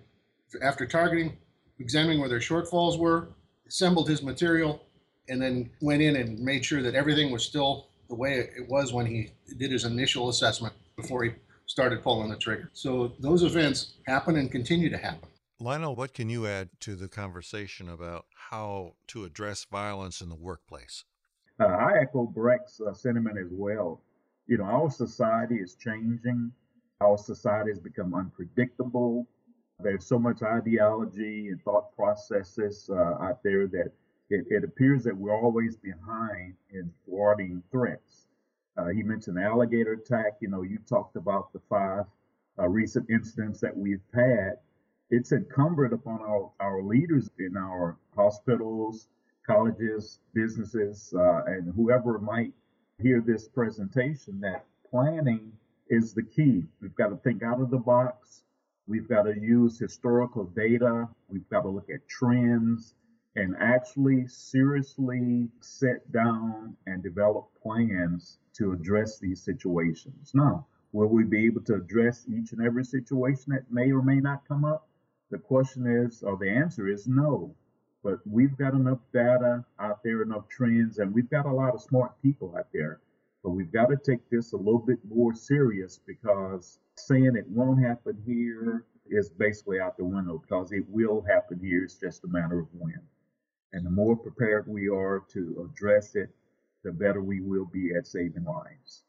after 0.62 0.86
targeting, 0.86 1.36
examining 1.78 2.20
where 2.20 2.28
their 2.28 2.38
shortfalls 2.38 2.98
were, 2.98 3.28
assembled 3.74 4.08
his 4.08 4.22
material, 4.22 4.80
and 5.28 5.42
then 5.42 5.68
went 5.80 6.00
in 6.00 6.14
and 6.14 6.38
made 6.38 6.64
sure 6.64 6.80
that 6.80 6.94
everything 6.94 7.32
was 7.32 7.44
still 7.44 7.88
the 8.08 8.14
way 8.14 8.48
it 8.56 8.68
was 8.68 8.92
when 8.92 9.04
he 9.04 9.32
did 9.58 9.72
his 9.72 9.84
initial 9.84 10.28
assessment 10.28 10.72
before 10.96 11.24
he 11.24 11.32
started 11.66 12.00
pulling 12.00 12.30
the 12.30 12.36
trigger. 12.36 12.70
So 12.72 13.14
those 13.18 13.42
events 13.42 13.94
happen 14.06 14.36
and 14.36 14.48
continue 14.48 14.90
to 14.90 14.96
happen. 14.96 15.28
Lionel, 15.58 15.96
what 15.96 16.14
can 16.14 16.28
you 16.28 16.46
add 16.46 16.68
to 16.80 16.94
the 16.94 17.08
conversation 17.08 17.88
about 17.88 18.26
how 18.50 18.94
to 19.08 19.24
address 19.24 19.66
violence 19.68 20.20
in 20.20 20.28
the 20.28 20.36
workplace? 20.36 21.04
Uh, 21.58 21.64
I 21.64 21.98
echo 22.00 22.26
Brec's 22.26 22.80
uh, 22.80 22.92
sentiment 22.92 23.38
as 23.38 23.50
well. 23.50 24.00
You 24.46 24.58
know, 24.58 24.64
our 24.64 24.90
society 24.90 25.56
is 25.56 25.74
changing. 25.74 26.52
Our 27.00 27.18
society 27.18 27.70
has 27.70 27.80
become 27.80 28.14
unpredictable. 28.14 29.26
There's 29.80 30.06
so 30.06 30.18
much 30.18 30.42
ideology 30.42 31.48
and 31.48 31.60
thought 31.62 31.94
processes 31.96 32.88
uh, 32.90 33.16
out 33.20 33.42
there 33.42 33.66
that 33.66 33.92
it, 34.30 34.46
it, 34.48 34.64
appears 34.64 35.04
that 35.04 35.16
we're 35.16 35.36
always 35.36 35.76
behind 35.76 36.54
in 36.70 36.92
thwarting 37.04 37.62
threats. 37.70 38.26
Uh, 38.76 38.86
he 38.88 39.02
mentioned 39.02 39.38
alligator 39.38 39.92
attack. 39.94 40.36
You 40.40 40.48
know, 40.48 40.62
you 40.62 40.78
talked 40.88 41.16
about 41.16 41.52
the 41.52 41.60
five 41.68 42.06
uh, 42.58 42.68
recent 42.68 43.10
incidents 43.10 43.60
that 43.60 43.76
we've 43.76 44.00
had. 44.14 44.58
It's 45.10 45.32
incumbent 45.32 45.92
upon 45.92 46.20
our, 46.22 46.50
our 46.60 46.82
leaders 46.82 47.28
in 47.38 47.56
our 47.56 47.96
hospitals, 48.16 49.08
colleges, 49.46 50.20
businesses, 50.32 51.12
uh, 51.16 51.42
and 51.46 51.74
whoever 51.74 52.18
might 52.18 52.52
hear 53.02 53.20
this 53.20 53.48
presentation 53.48 54.40
that 54.40 54.64
planning 54.88 55.52
is 55.88 56.14
the 56.14 56.22
key. 56.22 56.64
We've 56.80 56.94
got 56.94 57.08
to 57.08 57.16
think 57.16 57.42
out 57.42 57.60
of 57.60 57.70
the 57.70 57.78
box. 57.78 58.42
We've 58.86 59.08
got 59.08 59.22
to 59.22 59.38
use 59.38 59.78
historical 59.78 60.44
data. 60.44 61.08
We've 61.28 61.48
got 61.48 61.62
to 61.62 61.68
look 61.68 61.88
at 61.88 62.06
trends 62.08 62.94
and 63.36 63.56
actually 63.58 64.28
seriously 64.28 65.48
sit 65.60 66.10
down 66.12 66.76
and 66.86 67.02
develop 67.02 67.48
plans 67.62 68.38
to 68.54 68.72
address 68.72 69.18
these 69.18 69.42
situations. 69.42 70.32
Now, 70.34 70.66
will 70.92 71.08
we 71.08 71.24
be 71.24 71.46
able 71.46 71.62
to 71.62 71.74
address 71.74 72.26
each 72.28 72.52
and 72.52 72.62
every 72.62 72.84
situation 72.84 73.52
that 73.52 73.72
may 73.72 73.90
or 73.90 74.02
may 74.02 74.20
not 74.20 74.46
come 74.46 74.64
up? 74.64 74.86
The 75.30 75.38
question 75.38 75.86
is, 75.86 76.22
or 76.22 76.36
the 76.36 76.50
answer 76.50 76.86
is 76.86 77.08
no. 77.08 77.54
But 78.04 78.20
we've 78.26 78.56
got 78.56 78.74
enough 78.74 79.00
data 79.12 79.64
out 79.80 80.02
there, 80.04 80.22
enough 80.22 80.46
trends, 80.48 80.98
and 80.98 81.12
we've 81.12 81.30
got 81.30 81.46
a 81.46 81.52
lot 81.52 81.74
of 81.74 81.80
smart 81.80 82.12
people 82.22 82.54
out 82.56 82.68
there. 82.72 83.00
But 83.44 83.50
we've 83.50 83.72
got 83.72 83.88
to 83.90 83.98
take 83.98 84.28
this 84.30 84.54
a 84.54 84.56
little 84.56 84.80
bit 84.80 85.00
more 85.04 85.34
serious 85.34 86.00
because 86.06 86.80
saying 86.96 87.36
it 87.36 87.48
won't 87.48 87.84
happen 87.84 88.20
here 88.26 88.86
is 89.06 89.28
basically 89.30 89.80
out 89.80 89.98
the 89.98 90.04
window 90.04 90.38
because 90.38 90.72
it 90.72 90.88
will 90.88 91.20
happen 91.22 91.60
here. 91.60 91.84
It's 91.84 91.96
just 91.96 92.24
a 92.24 92.28
matter 92.28 92.58
of 92.58 92.68
when. 92.72 93.02
And 93.74 93.86
the 93.86 93.90
more 93.90 94.16
prepared 94.16 94.66
we 94.66 94.88
are 94.88 95.22
to 95.34 95.70
address 95.70 96.16
it, 96.16 96.30
the 96.84 96.92
better 96.92 97.22
we 97.22 97.42
will 97.42 97.66
be 97.66 97.94
at 97.94 98.06
saving 98.06 98.44
lives. 98.44 99.03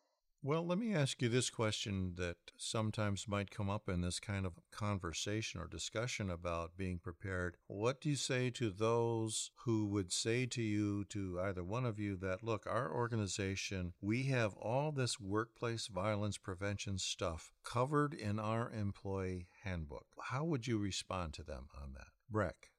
Well, 0.47 0.63
let 0.63 0.77
me 0.77 0.93
ask 0.93 1.23
you 1.23 1.29
this 1.29 1.49
question 1.49 2.13
that 2.17 2.35
sometimes 2.55 3.27
might 3.27 3.49
come 3.49 3.67
up 3.67 3.89
in 3.89 4.01
this 4.01 4.19
kind 4.19 4.45
of 4.45 4.59
conversation 4.69 5.59
or 5.59 5.65
discussion 5.65 6.29
about 6.29 6.77
being 6.77 6.99
prepared. 6.99 7.57
What 7.65 7.99
do 7.99 8.09
you 8.11 8.15
say 8.15 8.51
to 8.51 8.69
those 8.69 9.49
who 9.65 9.87
would 9.87 10.13
say 10.13 10.45
to 10.45 10.61
you, 10.61 11.03
to 11.05 11.39
either 11.41 11.63
one 11.63 11.83
of 11.83 11.97
you, 11.97 12.15
that 12.17 12.43
look, 12.43 12.67
our 12.67 12.93
organization, 12.93 13.93
we 14.01 14.25
have 14.25 14.53
all 14.57 14.91
this 14.91 15.19
workplace 15.19 15.87
violence 15.87 16.37
prevention 16.37 16.99
stuff 16.99 17.51
covered 17.63 18.13
in 18.13 18.37
our 18.37 18.69
employee 18.69 19.47
handbook? 19.63 20.05
How 20.25 20.43
would 20.43 20.67
you 20.67 20.77
respond 20.77 21.33
to 21.33 21.43
them 21.43 21.69
on 21.81 21.93
that? 21.95 22.09
Brec. 22.31 22.69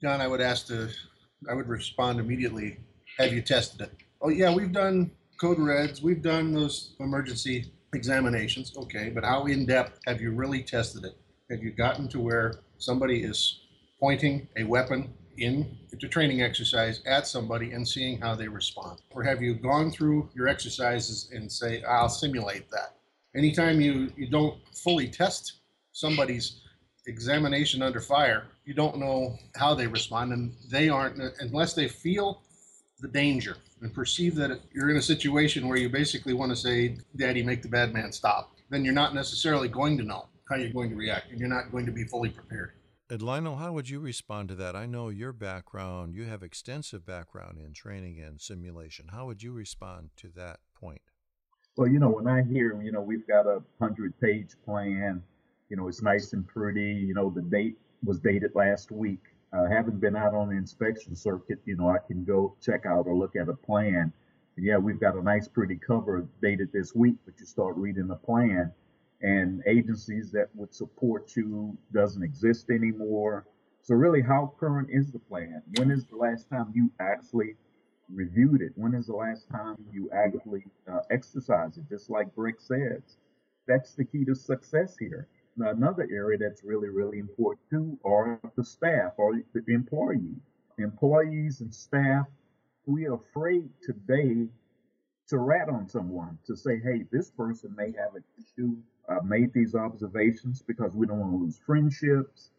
John, 0.00 0.22
I 0.22 0.26
would 0.26 0.40
ask 0.40 0.68
to, 0.68 0.88
I 1.50 1.52
would 1.52 1.68
respond 1.68 2.18
immediately. 2.18 2.78
Have 3.18 3.34
you 3.34 3.42
tested 3.42 3.82
it? 3.82 3.92
Oh, 4.22 4.30
yeah, 4.30 4.54
we've 4.54 4.72
done 4.72 5.10
code 5.38 5.58
reds, 5.58 6.02
we've 6.02 6.22
done 6.22 6.52
those 6.52 6.94
emergency 7.00 7.72
examinations. 7.92 8.72
Okay, 8.76 9.10
but 9.10 9.24
how 9.24 9.46
in 9.46 9.66
depth 9.66 9.98
have 10.06 10.20
you 10.20 10.30
really 10.32 10.62
tested 10.62 11.04
it? 11.04 11.16
Have 11.50 11.62
you 11.62 11.70
gotten 11.70 12.08
to 12.08 12.20
where 12.20 12.60
somebody 12.78 13.22
is 13.22 13.60
pointing 14.00 14.48
a 14.56 14.64
weapon 14.64 15.12
in 15.38 15.76
a 15.92 15.96
training 15.96 16.42
exercise 16.42 17.02
at 17.06 17.26
somebody 17.26 17.72
and 17.72 17.86
seeing 17.86 18.20
how 18.20 18.34
they 18.34 18.48
respond? 18.48 19.00
Or 19.10 19.22
have 19.22 19.42
you 19.42 19.54
gone 19.54 19.90
through 19.90 20.28
your 20.34 20.48
exercises 20.48 21.30
and 21.32 21.50
say, 21.50 21.82
I'll 21.84 22.08
simulate 22.08 22.70
that? 22.70 22.96
Anytime 23.34 23.80
you, 23.80 24.10
you 24.16 24.28
don't 24.28 24.58
fully 24.74 25.08
test 25.08 25.60
somebody's 25.92 26.60
examination 27.06 27.82
under 27.82 28.00
fire, 28.00 28.44
you 28.64 28.74
don't 28.74 28.98
know 28.98 29.38
how 29.54 29.74
they 29.74 29.86
respond, 29.86 30.32
and 30.32 30.52
they 30.70 30.88
aren't, 30.88 31.20
unless 31.40 31.72
they 31.74 31.86
feel 31.86 32.42
the 33.00 33.08
danger 33.08 33.56
and 33.80 33.92
perceive 33.92 34.34
that 34.36 34.60
you're 34.72 34.90
in 34.90 34.96
a 34.96 35.02
situation 35.02 35.68
where 35.68 35.78
you 35.78 35.88
basically 35.88 36.32
want 36.32 36.50
to 36.50 36.56
say, 36.56 36.98
Daddy, 37.16 37.42
make 37.42 37.62
the 37.62 37.68
bad 37.68 37.92
man 37.92 38.12
stop, 38.12 38.52
then 38.70 38.84
you're 38.84 38.94
not 38.94 39.14
necessarily 39.14 39.68
going 39.68 39.96
to 39.98 40.04
know 40.04 40.28
how 40.48 40.56
you're 40.56 40.70
going 40.72 40.90
to 40.90 40.96
react, 40.96 41.30
and 41.30 41.40
you're 41.40 41.48
not 41.48 41.70
going 41.72 41.86
to 41.86 41.92
be 41.92 42.04
fully 42.04 42.30
prepared. 42.30 42.72
And 43.08 43.22
Lionel, 43.22 43.56
how 43.56 43.72
would 43.72 43.88
you 43.88 44.00
respond 44.00 44.48
to 44.48 44.54
that? 44.56 44.74
I 44.74 44.86
know 44.86 45.10
your 45.10 45.32
background, 45.32 46.14
you 46.14 46.24
have 46.24 46.42
extensive 46.42 47.06
background 47.06 47.58
in 47.58 47.72
training 47.72 48.20
and 48.20 48.40
simulation. 48.40 49.08
How 49.12 49.26
would 49.26 49.42
you 49.42 49.52
respond 49.52 50.10
to 50.16 50.28
that 50.36 50.58
point? 50.74 51.02
Well, 51.76 51.88
you 51.88 51.98
know, 51.98 52.08
when 52.08 52.26
I 52.26 52.42
hear, 52.42 52.80
you 52.82 52.90
know, 52.90 53.02
we've 53.02 53.26
got 53.26 53.46
a 53.46 53.62
hundred 53.80 54.18
page 54.20 54.50
plan, 54.64 55.22
you 55.68 55.76
know, 55.76 55.88
it's 55.88 56.02
nice 56.02 56.32
and 56.32 56.46
pretty, 56.46 56.92
you 56.94 57.14
know, 57.14 57.30
the 57.30 57.42
date 57.42 57.76
was 58.04 58.18
dated 58.18 58.52
last 58.54 58.90
week. 58.90 59.22
Uh, 59.52 59.66
haven't 59.68 60.00
been 60.00 60.16
out 60.16 60.34
on 60.34 60.48
the 60.48 60.56
inspection 60.56 61.14
circuit, 61.14 61.60
you 61.64 61.76
know, 61.76 61.88
I 61.88 61.98
can 61.98 62.24
go 62.24 62.56
check 62.60 62.84
out 62.84 63.06
or 63.06 63.16
look 63.16 63.36
at 63.36 63.48
a 63.48 63.54
plan. 63.54 64.12
And 64.56 64.66
yeah, 64.66 64.76
we've 64.76 65.00
got 65.00 65.14
a 65.14 65.22
nice, 65.22 65.48
pretty 65.48 65.76
cover 65.76 66.26
dated 66.42 66.72
this 66.72 66.94
week, 66.94 67.16
but 67.24 67.38
you 67.38 67.46
start 67.46 67.76
reading 67.76 68.08
the 68.08 68.16
plan, 68.16 68.72
and 69.22 69.62
agencies 69.66 70.30
that 70.32 70.48
would 70.54 70.74
support 70.74 71.36
you 71.36 71.76
doesn't 71.92 72.22
exist 72.22 72.70
anymore. 72.70 73.46
So 73.82 73.94
really, 73.94 74.20
how 74.20 74.52
current 74.58 74.88
is 74.90 75.12
the 75.12 75.20
plan? 75.20 75.62
When 75.76 75.90
is 75.90 76.04
the 76.06 76.16
last 76.16 76.48
time 76.50 76.72
you 76.74 76.90
actually 77.00 77.54
reviewed 78.12 78.62
it? 78.62 78.72
When 78.74 78.94
is 78.94 79.06
the 79.06 79.14
last 79.14 79.48
time 79.48 79.76
you 79.92 80.10
actually 80.10 80.64
uh, 80.90 81.00
exercised 81.10 81.78
it? 81.78 81.88
Just 81.88 82.10
like 82.10 82.34
Brec 82.34 82.60
says, 82.60 83.16
that's 83.68 83.94
the 83.94 84.04
key 84.04 84.24
to 84.24 84.34
success 84.34 84.96
here 84.98 85.28
another 85.58 86.08
area 86.10 86.38
that's 86.38 86.62
really, 86.64 86.88
really 86.88 87.18
important 87.18 87.60
too 87.70 87.98
are 88.04 88.40
the 88.56 88.64
staff 88.64 89.12
or 89.16 89.40
the 89.52 89.74
employees. 89.74 90.36
Employees 90.78 91.60
and 91.60 91.74
staff, 91.74 92.26
we 92.84 93.06
are 93.06 93.14
afraid 93.14 93.68
today 93.82 94.48
to 95.28 95.38
rat 95.38 95.68
on 95.68 95.88
someone, 95.88 96.38
to 96.46 96.56
say, 96.56 96.78
hey, 96.78 97.04
this 97.10 97.30
person 97.30 97.74
may 97.76 97.86
have 97.86 98.14
an 98.14 98.24
issue. 98.38 98.76
I 99.08 99.20
made 99.24 99.52
these 99.52 99.74
observations 99.74 100.62
because 100.62 100.94
we 100.94 101.06
don't 101.06 101.18
want 101.18 101.32
to 101.32 101.38
lose 101.38 101.60
friendships. 101.64 102.50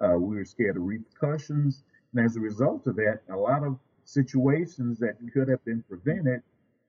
Uh, 0.00 0.18
we 0.18 0.38
are 0.38 0.44
scared 0.44 0.76
of 0.76 0.82
repercussions. 0.82 1.82
And 2.12 2.24
as 2.24 2.36
a 2.36 2.40
result 2.40 2.86
of 2.86 2.96
that, 2.96 3.20
a 3.30 3.36
lot 3.36 3.62
of 3.64 3.78
situations 4.04 4.98
that 4.98 5.16
could 5.32 5.48
have 5.48 5.64
been 5.64 5.84
prevented 5.88 6.42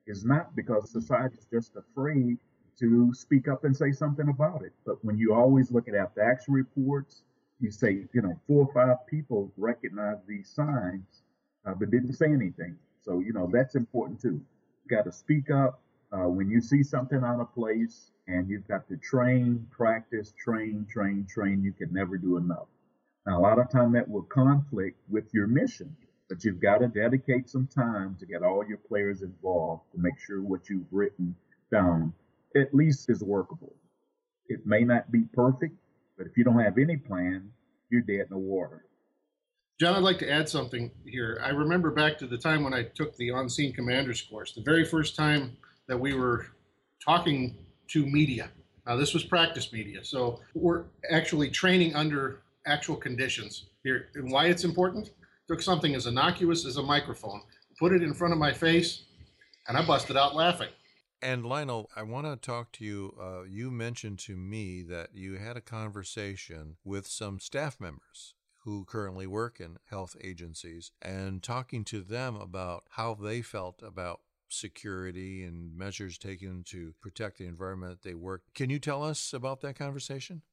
is 0.05 0.23
not 0.23 0.55
because 0.55 0.89
society 0.91 1.35
is 1.37 1.45
just 1.51 1.75
afraid 1.75 2.37
to 2.79 3.13
speak 3.13 3.47
up 3.47 3.63
and 3.63 3.75
say 3.75 3.91
something 3.91 4.29
about 4.29 4.63
it. 4.63 4.73
But 4.85 5.03
when 5.03 5.17
you 5.17 5.33
always 5.33 5.71
look 5.71 5.87
at 5.87 5.95
after 5.95 6.21
action 6.21 6.53
reports, 6.53 7.21
you 7.59 7.71
say, 7.71 8.05
you 8.13 8.21
know, 8.21 8.39
four 8.45 8.67
or 8.67 8.73
five 8.73 9.07
people 9.07 9.51
recognize 9.57 10.17
these 10.27 10.49
signs, 10.49 11.23
uh, 11.65 11.73
but 11.73 11.89
didn't 11.89 12.13
say 12.13 12.27
anything. 12.27 12.77
So, 13.01 13.19
you 13.19 13.33
know, 13.33 13.49
that's 13.51 13.75
important 13.75 14.21
too. 14.21 14.39
You 14.83 14.95
got 14.95 15.05
to 15.05 15.11
speak 15.11 15.49
up 15.49 15.81
uh, 16.11 16.27
when 16.27 16.49
you 16.49 16.61
see 16.61 16.83
something 16.83 17.23
out 17.23 17.39
of 17.39 17.53
place 17.53 18.11
and 18.27 18.49
you've 18.49 18.67
got 18.67 18.87
to 18.89 18.97
train, 18.97 19.65
practice, 19.71 20.33
train, 20.37 20.85
train, 20.89 21.25
train. 21.27 21.63
You 21.63 21.73
can 21.73 21.91
never 21.91 22.17
do 22.17 22.37
enough. 22.37 22.67
Now, 23.25 23.39
a 23.39 23.41
lot 23.41 23.59
of 23.59 23.69
time 23.69 23.91
that 23.93 24.07
will 24.07 24.23
conflict 24.23 24.97
with 25.09 25.33
your 25.33 25.47
mission, 25.47 25.95
but 26.29 26.43
you've 26.43 26.61
got 26.61 26.79
to 26.79 26.87
dedicate 26.87 27.49
some 27.49 27.67
time 27.67 28.15
to 28.19 28.25
get 28.25 28.43
all 28.43 28.63
your 28.67 28.77
players 28.77 29.21
involved 29.21 29.83
to 29.93 29.99
make 29.99 30.19
sure 30.19 30.41
what 30.41 30.69
you've 30.69 30.91
written 30.91 31.35
down 31.71 32.13
at 32.55 32.73
least 32.73 33.09
is 33.09 33.23
workable. 33.23 33.73
It 34.47 34.65
may 34.65 34.81
not 34.81 35.11
be 35.11 35.23
perfect, 35.33 35.75
but 36.17 36.27
if 36.27 36.37
you 36.37 36.43
don't 36.43 36.59
have 36.59 36.77
any 36.77 36.97
plan, 36.97 37.51
you're 37.89 38.01
dead 38.01 38.21
in 38.21 38.29
the 38.29 38.37
water. 38.37 38.85
John, 39.79 39.93
I'd 39.93 40.03
like 40.03 40.17
to 40.19 40.31
add 40.31 40.49
something 40.49 40.89
here. 41.05 41.39
I 41.43 41.49
remember 41.49 41.91
back 41.91 42.17
to 42.19 42.27
the 42.27 42.37
time 42.37 42.63
when 42.63 42.73
I 42.73 42.83
took 42.83 43.15
the 43.17 43.31
on 43.31 43.47
scene 43.47 43.73
commanders 43.73 44.21
course, 44.21 44.53
the 44.53 44.61
very 44.61 44.83
first 44.83 45.15
time 45.15 45.55
that 45.87 45.99
we 45.99 46.15
were 46.15 46.47
talking 47.03 47.55
to 47.89 48.05
media. 48.05 48.49
Now, 48.87 48.95
this 48.95 49.13
was 49.13 49.23
practice 49.23 49.71
media, 49.71 50.03
so 50.03 50.39
we're 50.55 50.85
actually 51.11 51.49
training 51.51 51.95
under 51.95 52.41
actual 52.65 52.95
conditions 52.95 53.65
here. 53.83 54.07
And 54.15 54.31
why 54.31 54.47
it's 54.47 54.63
important? 54.63 55.11
Took 55.47 55.61
something 55.61 55.93
as 55.93 56.07
innocuous 56.07 56.65
as 56.65 56.77
a 56.77 56.83
microphone, 56.83 57.41
put 57.79 57.93
it 57.93 58.01
in 58.01 58.13
front 58.13 58.33
of 58.33 58.39
my 58.39 58.51
face, 58.51 59.03
and 59.67 59.77
I 59.77 59.85
busted 59.85 60.17
out 60.17 60.35
laughing. 60.35 60.69
And 61.21 61.45
Lionel, 61.45 61.89
I 61.95 62.03
want 62.03 62.27
to 62.27 62.35
talk 62.35 62.71
to 62.73 62.85
you. 62.85 63.15
Uh, 63.19 63.43
you 63.43 63.71
mentioned 63.71 64.19
to 64.19 64.37
me 64.37 64.83
that 64.83 65.15
you 65.15 65.35
had 65.35 65.57
a 65.57 65.61
conversation 65.61 66.77
with 66.83 67.07
some 67.07 67.39
staff 67.39 67.79
members 67.79 68.35
who 68.63 68.85
currently 68.85 69.25
work 69.25 69.59
in 69.59 69.77
health 69.89 70.15
agencies 70.21 70.91
and 71.01 71.41
talking 71.41 71.83
to 71.85 72.01
them 72.01 72.35
about 72.35 72.83
how 72.91 73.15
they 73.15 73.41
felt 73.41 73.81
about 73.81 74.21
security 74.49 75.43
and 75.43 75.75
measures 75.75 76.17
taken 76.17 76.63
to 76.65 76.93
protect 77.01 77.39
the 77.39 77.45
environment 77.45 77.99
they 78.03 78.13
work. 78.13 78.43
Can 78.53 78.69
you 78.69 78.77
tell 78.77 79.03
us 79.03 79.33
about 79.33 79.61
that 79.61 79.77
conversation? 79.77 80.43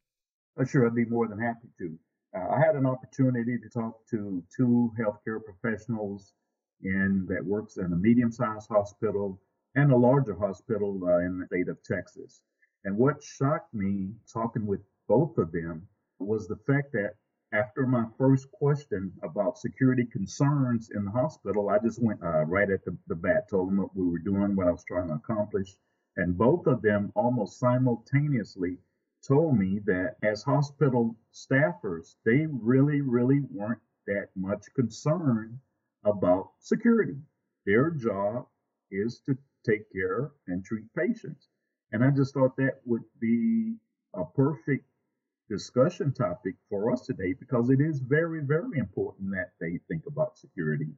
Oh, 0.58 0.64
sure, 0.64 0.86
I'd 0.86 0.94
be 0.94 1.04
more 1.04 1.28
than 1.28 1.38
happy 1.38 1.68
to. 1.78 1.98
Uh, 2.34 2.54
I 2.54 2.58
had 2.58 2.74
an 2.74 2.86
opportunity 2.86 3.58
to 3.58 3.68
talk 3.68 4.06
to 4.10 4.42
two 4.56 4.92
healthcare 4.98 5.40
professionals 5.44 6.32
in 6.82 7.26
that 7.28 7.44
works 7.44 7.76
in 7.76 7.92
a 7.92 7.96
medium-sized 7.96 8.68
hospital 8.68 9.40
and 9.74 9.92
a 9.92 9.96
larger 9.96 10.34
hospital 10.34 11.00
uh, 11.04 11.18
in 11.18 11.38
the 11.38 11.46
state 11.46 11.68
of 11.68 11.82
Texas. 11.82 12.42
And 12.84 12.96
what 12.96 13.22
shocked 13.22 13.72
me 13.74 14.10
talking 14.32 14.66
with 14.66 14.80
both 15.08 15.38
of 15.38 15.52
them 15.52 15.88
was 16.18 16.46
the 16.46 16.58
fact 16.66 16.92
that 16.92 17.14
after 17.52 17.86
my 17.86 18.04
first 18.18 18.50
question 18.50 19.12
about 19.22 19.58
security 19.58 20.04
concerns 20.04 20.90
in 20.94 21.04
the 21.04 21.10
hospital, 21.10 21.70
I 21.70 21.78
just 21.78 22.02
went 22.02 22.22
uh, 22.22 22.44
right 22.44 22.70
at 22.70 22.84
the, 22.84 22.96
the 23.06 23.14
bat, 23.14 23.48
told 23.48 23.68
them 23.68 23.78
what 23.78 23.94
we 23.94 24.08
were 24.08 24.18
doing, 24.18 24.56
what 24.56 24.66
I 24.66 24.72
was 24.72 24.84
trying 24.84 25.08
to 25.08 25.14
accomplish. 25.14 25.76
And 26.16 26.36
both 26.36 26.66
of 26.66 26.82
them 26.82 27.12
almost 27.14 27.58
simultaneously 27.58 28.78
told 29.26 29.58
me 29.58 29.80
that 29.86 30.16
as 30.22 30.42
hospital 30.42 31.16
staffers, 31.32 32.16
they 32.24 32.46
really, 32.46 33.00
really 33.00 33.40
weren't 33.50 33.80
that 34.06 34.28
much 34.36 34.66
concerned 34.74 35.58
about 36.04 36.50
security. 36.60 37.16
Their 37.66 37.90
job 37.90 38.46
is 38.90 39.20
to 39.26 39.36
take 39.64 39.90
care 39.92 40.30
and 40.46 40.64
treat 40.64 40.84
patients. 40.94 41.48
And 41.92 42.04
I 42.04 42.10
just 42.10 42.34
thought 42.34 42.56
that 42.56 42.80
would 42.84 43.04
be 43.20 43.76
a 44.14 44.24
perfect 44.24 44.84
discussion 45.48 46.12
topic 46.12 46.54
for 46.68 46.92
us 46.92 47.02
today 47.02 47.34
because 47.38 47.70
it 47.70 47.80
is 47.80 48.00
very, 48.00 48.40
very 48.40 48.78
important 48.78 49.30
that 49.30 49.52
they 49.60 49.78
think 49.88 50.04
about 50.06 50.38
security 50.38 50.88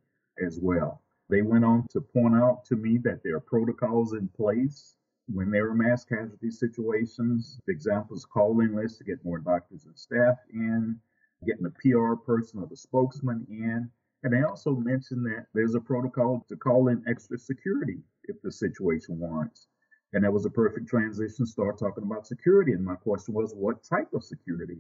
as 0.44 0.58
well. 0.60 1.02
They 1.28 1.42
went 1.42 1.64
on 1.64 1.86
to 1.90 2.00
point 2.00 2.36
out 2.36 2.64
to 2.66 2.76
me 2.76 2.98
that 2.98 3.22
there 3.24 3.36
are 3.36 3.40
protocols 3.40 4.12
in 4.12 4.28
place 4.28 4.96
when 5.28 5.50
there 5.50 5.68
are 5.68 5.74
mass 5.74 6.04
casualty 6.04 6.50
situations. 6.50 7.58
The 7.66 7.72
examples 7.72 8.24
calling 8.24 8.74
lists 8.74 8.98
to 8.98 9.04
get 9.04 9.24
more 9.24 9.38
doctors 9.38 9.84
and 9.86 9.98
staff 9.98 10.36
in, 10.52 10.98
getting 11.44 11.66
a 11.66 11.70
PR 11.70 12.14
person 12.14 12.60
or 12.60 12.66
the 12.66 12.76
spokesman 12.76 13.44
in. 13.50 13.90
And 14.22 14.32
they 14.32 14.42
also 14.42 14.76
mentioned 14.76 15.26
that 15.26 15.46
there's 15.52 15.74
a 15.74 15.80
protocol 15.80 16.46
to 16.48 16.56
call 16.56 16.88
in 16.88 17.04
extra 17.08 17.38
security 17.38 17.98
if 18.28 18.40
the 18.42 18.52
situation 18.52 19.18
warrants. 19.18 19.68
And 20.12 20.24
that 20.24 20.32
was 20.32 20.46
a 20.46 20.50
perfect 20.50 20.88
transition 20.88 21.44
to 21.44 21.50
start 21.50 21.78
talking 21.78 22.04
about 22.04 22.26
security. 22.26 22.72
And 22.72 22.84
my 22.84 22.94
question 22.94 23.34
was, 23.34 23.52
what 23.54 23.82
type 23.84 24.08
of 24.14 24.24
security? 24.24 24.78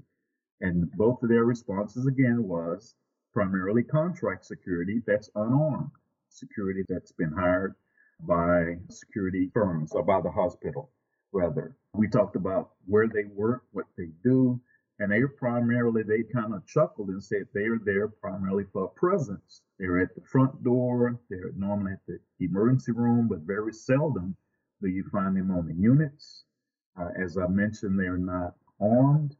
And 0.60 0.90
both 0.92 1.22
of 1.22 1.28
their 1.28 1.44
responses 1.44 2.06
again 2.06 2.42
was 2.42 2.94
primarily 3.32 3.82
contract 3.82 4.46
security 4.46 5.02
that's 5.06 5.30
unarmed, 5.34 5.90
security 6.30 6.84
that's 6.88 7.12
been 7.12 7.32
hired 7.32 7.74
by 8.20 8.76
security 8.88 9.50
firms 9.52 9.92
or 9.92 10.02
by 10.02 10.20
the 10.22 10.30
hospital, 10.30 10.90
rather. 11.32 11.76
We 11.92 12.08
talked 12.08 12.36
about 12.36 12.70
where 12.86 13.08
they 13.08 13.24
work, 13.24 13.64
what 13.72 13.86
they 13.98 14.08
do, 14.24 14.58
and 14.98 15.12
they 15.12 15.22
primarily, 15.38 16.02
they 16.02 16.22
kind 16.22 16.54
of 16.54 16.66
chuckled 16.66 17.08
and 17.08 17.22
said 17.22 17.46
they 17.52 17.64
are 17.64 17.80
there 17.84 18.08
primarily 18.08 18.64
for 18.72 18.88
presence. 18.88 19.62
They're 19.78 20.00
at 20.00 20.14
the 20.14 20.22
front 20.22 20.64
door, 20.64 21.20
they're 21.28 21.52
normally 21.56 21.92
at 21.92 22.06
the 22.06 22.18
emergency 22.40 22.92
room, 22.92 23.28
but 23.28 23.40
very 23.40 23.72
seldom 23.72 24.36
do 24.82 24.88
you 24.88 25.04
find 25.10 25.36
them 25.36 25.50
on 25.50 25.66
the 25.66 25.74
units? 25.74 26.44
Uh, 26.98 27.08
as 27.22 27.36
I 27.38 27.46
mentioned, 27.46 27.98
they're 27.98 28.18
not 28.18 28.54
armed. 28.80 29.36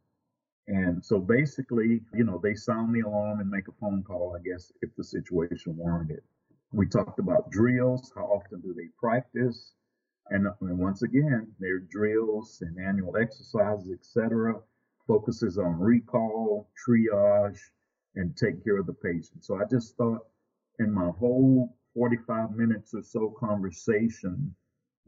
And 0.69 1.05
so 1.05 1.21
basically, 1.21 2.03
you 2.13 2.25
know, 2.25 2.41
they 2.43 2.55
sound 2.55 2.95
the 2.95 3.01
alarm 3.01 3.41
and 3.41 3.51
make 3.51 3.69
a 3.69 3.73
phone 3.81 4.03
call, 4.03 4.37
I 4.37 4.43
guess, 4.43 4.73
if 4.83 4.91
the 4.97 5.05
situation 5.05 5.77
warranted. 5.77 6.23
We 6.73 6.87
talked 6.87 7.19
about 7.19 7.51
drills. 7.51 8.13
How 8.15 8.25
often 8.25 8.61
do 8.61 8.75
they 8.75 8.89
practice? 8.99 9.73
And, 10.31 10.49
and 10.61 10.79
once 10.79 11.03
again, 11.03 11.53
their 11.61 11.79
drills 11.79 12.59
and 12.63 12.77
annual 12.85 13.17
exercises, 13.17 13.93
etc., 13.93 14.61
focuses 15.07 15.59
on 15.59 15.79
recall, 15.79 16.69
triage, 16.87 17.59
and 18.15 18.37
take 18.37 18.65
care 18.65 18.79
of 18.79 18.87
the 18.87 18.93
patient. 18.93 19.45
So 19.45 19.57
I 19.57 19.65
just 19.71 19.97
thought 19.97 20.27
in 20.79 20.93
my 20.93 21.11
whole 21.19 21.77
45 21.95 22.53
minutes 22.53 22.93
or 22.95 23.03
so 23.03 23.35
conversation, 23.39 24.55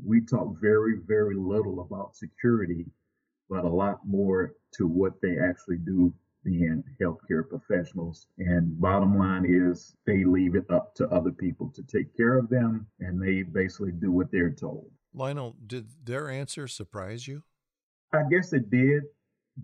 we 0.04 0.20
talk 0.20 0.60
very, 0.60 0.96
very 1.06 1.34
little 1.34 1.80
about 1.80 2.16
security, 2.16 2.86
but 3.50 3.64
a 3.64 3.68
lot 3.68 4.00
more 4.06 4.54
to 4.74 4.86
what 4.86 5.20
they 5.20 5.38
actually 5.38 5.78
do 5.78 6.12
being 6.44 6.84
healthcare 7.00 7.46
professionals. 7.48 8.26
And 8.38 8.80
bottom 8.80 9.18
line 9.18 9.44
is 9.46 9.94
they 10.06 10.24
leave 10.24 10.54
it 10.54 10.64
up 10.70 10.94
to 10.96 11.08
other 11.08 11.32
people 11.32 11.70
to 11.74 11.82
take 11.82 12.16
care 12.16 12.38
of 12.38 12.48
them 12.48 12.86
and 13.00 13.20
they 13.20 13.42
basically 13.42 13.92
do 13.92 14.12
what 14.12 14.30
they're 14.30 14.52
told. 14.52 14.90
Lionel, 15.14 15.56
did 15.66 15.88
their 16.04 16.30
answer 16.30 16.68
surprise 16.68 17.26
you? 17.26 17.42
I 18.12 18.22
guess 18.30 18.52
it 18.52 18.70
did. 18.70 19.02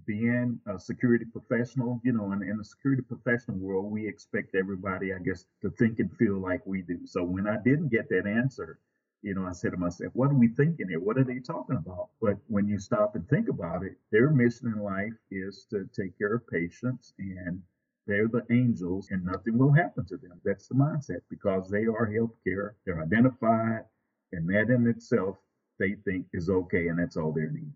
Being 0.06 0.60
a 0.66 0.78
security 0.78 1.24
professional, 1.24 2.00
you 2.04 2.12
know, 2.12 2.32
in, 2.32 2.42
in 2.42 2.58
the 2.58 2.64
security 2.64 3.02
professional 3.02 3.58
world, 3.58 3.90
we 3.92 4.06
expect 4.08 4.54
everybody, 4.54 5.12
I 5.14 5.18
guess, 5.18 5.44
to 5.62 5.70
think 5.70 5.98
and 6.00 6.14
feel 6.16 6.38
like 6.38 6.66
we 6.66 6.82
do. 6.82 7.06
So 7.06 7.22
when 7.22 7.46
I 7.46 7.56
didn't 7.64 7.90
get 7.90 8.08
that 8.08 8.26
answer, 8.26 8.78
you 9.22 9.34
know, 9.34 9.46
I 9.46 9.52
said 9.52 9.72
to 9.72 9.78
myself, 9.78 10.12
what 10.14 10.30
are 10.30 10.34
we 10.38 10.48
thinking 10.48 10.88
here? 10.88 11.00
What 11.00 11.16
are 11.18 11.24
they 11.24 11.38
talking 11.38 11.76
about? 11.76 12.10
But 12.20 12.36
when 12.48 12.68
you 12.68 12.78
stop 12.78 13.14
and 13.14 13.26
think 13.28 13.48
about 13.48 13.82
it, 13.82 13.96
their 14.12 14.30
mission 14.30 14.68
in 14.68 14.82
life 14.82 15.14
is 15.30 15.66
to 15.70 15.88
take 15.98 16.18
care 16.18 16.34
of 16.34 16.46
patients 16.46 17.14
and 17.18 17.62
they're 18.06 18.28
the 18.28 18.44
angels 18.50 19.08
and 19.10 19.24
nothing 19.24 19.56
will 19.56 19.72
happen 19.72 20.04
to 20.06 20.18
them. 20.18 20.40
That's 20.44 20.68
the 20.68 20.74
mindset 20.74 21.22
because 21.30 21.70
they 21.70 21.86
are 21.86 22.06
healthcare. 22.06 22.72
They're 22.84 23.02
identified 23.02 23.84
and 24.32 24.48
that 24.50 24.68
in 24.68 24.86
itself 24.86 25.38
they 25.78 25.94
think 26.04 26.26
is 26.34 26.50
okay 26.50 26.88
and 26.88 26.98
that's 26.98 27.16
all 27.16 27.32
they 27.32 27.46
need. 27.46 27.72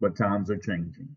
But 0.00 0.16
times 0.16 0.50
are 0.50 0.58
changing. 0.58 1.14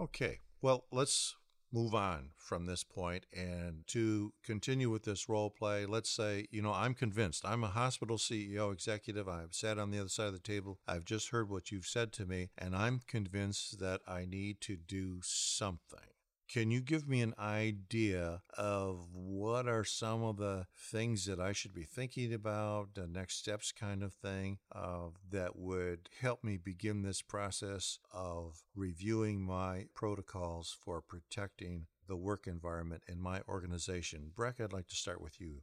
Okay. 0.00 0.40
Well, 0.60 0.84
let's 0.90 1.36
move 1.72 1.94
on 1.94 2.28
from 2.36 2.66
this 2.66 2.84
point 2.84 3.24
and 3.32 3.86
to 3.86 4.32
continue 4.44 4.90
with 4.90 5.04
this 5.04 5.28
role 5.28 5.48
play. 5.48 5.86
Let's 5.86 6.10
say 6.10 6.46
you 6.50 6.60
know 6.60 6.72
i'm 6.72 6.94
convinced. 6.94 7.44
I'm 7.46 7.64
a 7.64 7.68
hospital 7.68 8.18
ceo 8.18 8.72
executive. 8.72 9.26
I've 9.28 9.54
sat 9.54 9.78
on 9.78 9.90
the 9.90 9.98
other 9.98 10.10
side 10.10 10.26
of 10.26 10.34
the 10.34 10.38
table. 10.38 10.78
I've 10.86 11.06
just 11.06 11.30
heard 11.30 11.48
what 11.48 11.72
you've 11.72 11.86
said 11.86 12.12
to 12.14 12.26
me 12.26 12.50
and 12.58 12.76
i'm 12.76 13.00
convinced 13.06 13.80
that 13.80 14.00
i 14.06 14.24
need 14.26 14.60
to 14.62 14.76
do 14.76 15.20
something 15.22 15.98
can 16.48 16.70
you 16.70 16.80
give 16.80 17.08
me 17.08 17.22
an 17.22 17.34
idea 17.38 18.42
of 18.56 19.08
what 19.14 19.66
are 19.66 19.84
some 19.84 20.22
of 20.22 20.36
the 20.36 20.66
things 20.76 21.24
that 21.26 21.40
I 21.40 21.52
should 21.52 21.74
be 21.74 21.84
thinking 21.84 22.32
about, 22.34 22.94
the 22.94 23.06
next 23.06 23.38
steps 23.38 23.72
kind 23.72 24.02
of 24.02 24.12
thing, 24.12 24.58
uh, 24.74 25.08
that 25.30 25.56
would 25.56 26.08
help 26.20 26.44
me 26.44 26.58
begin 26.58 27.02
this 27.02 27.22
process 27.22 27.98
of 28.12 28.62
reviewing 28.74 29.42
my 29.42 29.86
protocols 29.94 30.76
for 30.84 31.00
protecting 31.00 31.86
the 32.08 32.16
work 32.16 32.46
environment 32.46 33.02
in 33.08 33.20
my 33.20 33.40
organization? 33.48 34.32
Brec, 34.36 34.60
I'd 34.60 34.72
like 34.72 34.88
to 34.88 34.96
start 34.96 35.20
with 35.22 35.40
you. 35.40 35.62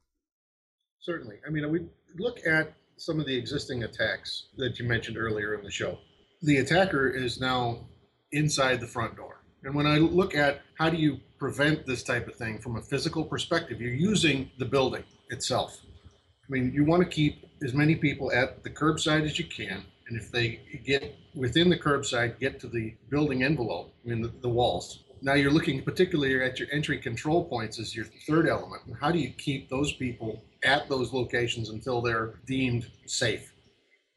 Certainly. 1.01 1.37
I 1.47 1.51
mean, 1.51 1.69
we 1.71 1.85
look 2.17 2.39
at 2.45 2.73
some 2.97 3.19
of 3.19 3.25
the 3.25 3.37
existing 3.37 3.83
attacks 3.83 4.47
that 4.57 4.79
you 4.79 4.85
mentioned 4.85 5.17
earlier 5.17 5.53
in 5.53 5.63
the 5.63 5.71
show. 5.71 5.99
The 6.41 6.57
attacker 6.57 7.07
is 7.09 7.39
now 7.39 7.87
inside 8.31 8.79
the 8.79 8.87
front 8.87 9.15
door 9.15 9.38
and 9.63 9.75
when 9.75 9.85
I 9.85 9.97
look 9.97 10.35
at 10.35 10.61
how 10.77 10.89
do 10.89 10.97
you 10.97 11.19
prevent 11.37 11.85
this 11.85 12.03
type 12.03 12.27
of 12.27 12.35
thing 12.35 12.59
from 12.59 12.77
a 12.77 12.81
physical 12.81 13.23
perspective, 13.23 13.81
you're 13.81 13.93
using 13.93 14.49
the 14.57 14.65
building 14.65 15.03
itself. 15.29 15.79
I 15.85 16.51
mean, 16.51 16.71
you 16.73 16.85
want 16.85 17.03
to 17.03 17.09
keep 17.09 17.45
as 17.63 17.73
many 17.73 17.95
people 17.95 18.31
at 18.31 18.63
the 18.63 18.69
curbside 18.69 19.23
as 19.25 19.37
you 19.37 19.45
can. 19.45 19.83
And 20.07 20.19
if 20.19 20.31
they 20.31 20.59
get 20.83 21.15
within 21.35 21.69
the 21.69 21.77
curbside, 21.77 22.39
get 22.39 22.59
to 22.61 22.67
the 22.67 22.95
building 23.09 23.43
envelope, 23.43 23.93
I 24.03 24.09
mean, 24.09 24.21
the, 24.21 24.31
the 24.41 24.49
walls. 24.49 25.03
Now 25.21 25.33
you're 25.33 25.51
looking 25.51 25.83
particularly 25.83 26.41
at 26.41 26.57
your 26.57 26.69
entry 26.71 26.97
control 26.97 27.43
points 27.43 27.79
as 27.79 27.95
your 27.95 28.05
third 28.27 28.47
element. 28.47 28.81
How 28.99 29.11
do 29.11 29.19
you 29.19 29.29
keep 29.31 29.69
those 29.69 29.93
people 29.93 30.41
at 30.63 30.87
those 30.89 31.13
locations 31.13 31.69
until 31.69 32.01
they're 32.01 32.35
deemed 32.47 32.89
safe? 33.05 33.53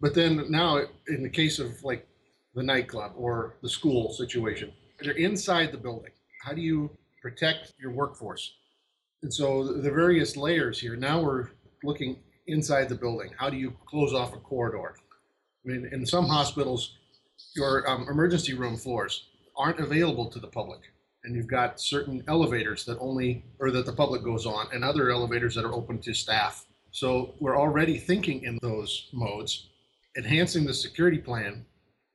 But 0.00 0.14
then 0.14 0.50
now, 0.50 0.80
in 1.08 1.22
the 1.22 1.28
case 1.28 1.58
of 1.58 1.82
like 1.84 2.06
the 2.54 2.62
nightclub 2.62 3.12
or 3.16 3.56
the 3.62 3.68
school 3.68 4.12
situation, 4.12 4.72
they're 5.02 5.12
inside 5.12 5.72
the 5.72 5.78
building. 5.78 6.12
How 6.42 6.52
do 6.52 6.60
you 6.60 6.90
protect 7.20 7.72
your 7.78 7.92
workforce? 7.92 8.54
And 9.22 9.32
so 9.32 9.64
the 9.64 9.90
various 9.90 10.36
layers 10.36 10.80
here. 10.80 10.96
Now 10.96 11.22
we're 11.22 11.50
looking 11.84 12.18
inside 12.46 12.88
the 12.88 12.94
building. 12.94 13.30
How 13.36 13.50
do 13.50 13.56
you 13.56 13.72
close 13.86 14.12
off 14.12 14.34
a 14.34 14.38
corridor? 14.38 14.96
I 15.64 15.68
mean, 15.68 15.88
in 15.92 16.04
some 16.04 16.26
hospitals, 16.26 16.96
your 17.54 17.88
um, 17.88 18.06
emergency 18.08 18.54
room 18.54 18.76
floors 18.76 19.28
aren't 19.56 19.78
available 19.78 20.28
to 20.30 20.40
the 20.40 20.48
public, 20.48 20.80
and 21.24 21.36
you've 21.36 21.46
got 21.46 21.80
certain 21.80 22.24
elevators 22.26 22.84
that 22.86 22.98
only 22.98 23.44
or 23.58 23.70
that 23.70 23.86
the 23.86 23.92
public 23.92 24.24
goes 24.24 24.44
on, 24.46 24.66
and 24.72 24.84
other 24.84 25.10
elevators 25.10 25.54
that 25.54 25.64
are 25.64 25.74
open 25.74 25.98
to 26.00 26.14
staff. 26.14 26.66
So 26.90 27.34
we're 27.38 27.58
already 27.58 27.98
thinking 27.98 28.42
in 28.42 28.58
those 28.60 29.08
modes, 29.12 29.68
enhancing 30.16 30.64
the 30.64 30.74
security 30.74 31.18
plan 31.18 31.64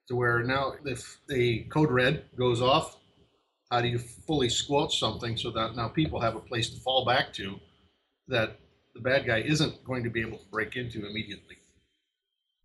to 0.08 0.16
where 0.16 0.44
now 0.44 0.74
if 0.86 1.20
a 1.32 1.64
code 1.64 1.92
red 1.92 2.26
goes 2.38 2.62
off, 2.62 2.98
how 3.72 3.82
do 3.82 3.88
you 3.88 4.00
fully 4.00 4.50
squelch 4.50 5.00
something 5.00 5.36
so 5.38 5.52
that 5.52 5.76
now 5.76 5.90
people 5.90 6.20
have 6.20 6.36
a 6.36 6.40
place 6.40 6.70
to 6.70 6.80
fall 6.80 7.06
back 7.06 7.34
to 7.34 7.60
that 8.28 8.60
the 8.96 9.02
bad 9.02 9.26
guy 9.26 9.40
isn't 9.40 9.84
going 9.84 10.04
to 10.04 10.10
be 10.10 10.22
able 10.22 10.38
to 10.38 10.46
break 10.50 10.76
into 10.76 11.06
immediately? 11.06 11.58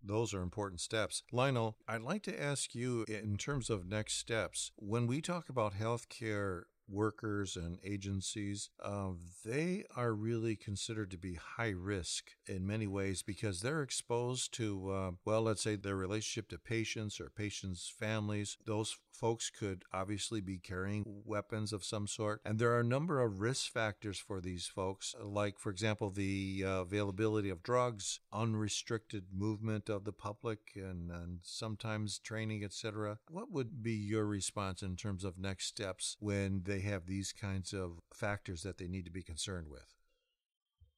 Those 0.05 0.33
are 0.33 0.41
important 0.41 0.81
steps. 0.81 1.23
Lionel, 1.31 1.77
I'd 1.87 2.01
like 2.01 2.23
to 2.23 2.41
ask 2.41 2.75
you 2.75 3.05
in 3.07 3.37
terms 3.37 3.69
of 3.69 3.87
next 3.87 4.15
steps, 4.15 4.71
when 4.75 5.07
we 5.07 5.21
talk 5.21 5.47
about 5.47 5.75
healthcare 5.75 6.63
workers 6.89 7.55
and 7.55 7.79
agencies, 7.83 8.69
uh, 8.81 9.09
they 9.45 9.83
are 9.95 10.13
really 10.13 10.55
considered 10.55 11.11
to 11.11 11.17
be 11.17 11.35
high 11.35 11.73
risk 11.75 12.31
in 12.45 12.67
many 12.67 12.87
ways 12.87 13.21
because 13.21 13.61
they're 13.61 13.81
exposed 13.81 14.53
to, 14.53 14.91
uh, 14.91 15.11
well, 15.25 15.43
let's 15.43 15.63
say 15.63 15.75
their 15.75 15.95
relationship 15.95 16.49
to 16.49 16.57
patients 16.57 17.19
or 17.19 17.29
patients' 17.29 17.91
families. 17.97 18.57
Those 18.65 18.97
folks 19.13 19.49
could 19.49 19.83
obviously 19.93 20.41
be 20.41 20.57
carrying 20.57 21.03
weapons 21.23 21.71
of 21.71 21.83
some 21.83 22.07
sort. 22.07 22.41
And 22.43 22.59
there 22.59 22.71
are 22.71 22.79
a 22.79 22.83
number 22.83 23.21
of 23.21 23.39
risk 23.39 23.71
factors 23.71 24.17
for 24.17 24.41
these 24.41 24.65
folks, 24.65 25.15
like, 25.21 25.59
for 25.59 25.69
example, 25.69 26.09
the 26.09 26.63
uh, 26.65 26.69
availability 26.81 27.49
of 27.49 27.63
drugs, 27.63 28.19
unrestricted 28.31 29.25
movement 29.33 29.89
of 29.89 30.03
the 30.03 30.11
public, 30.11 30.59
and, 30.75 31.11
and 31.11 31.39
sometimes 31.43 32.19
training, 32.19 32.63
etc. 32.63 33.19
What 33.29 33.51
would 33.51 33.83
be 33.83 33.93
your 33.93 34.25
response 34.25 34.81
in 34.81 34.95
terms 34.95 35.23
of 35.23 35.37
next 35.37 35.67
steps 35.67 36.17
when 36.19 36.63
they 36.65 36.81
have 36.81 37.05
these 37.05 37.31
kinds 37.31 37.73
of 37.73 37.99
factors 38.13 38.63
that 38.63 38.77
they 38.77 38.87
need 38.87 39.05
to 39.05 39.11
be 39.11 39.23
concerned 39.23 39.67
with? 39.69 39.93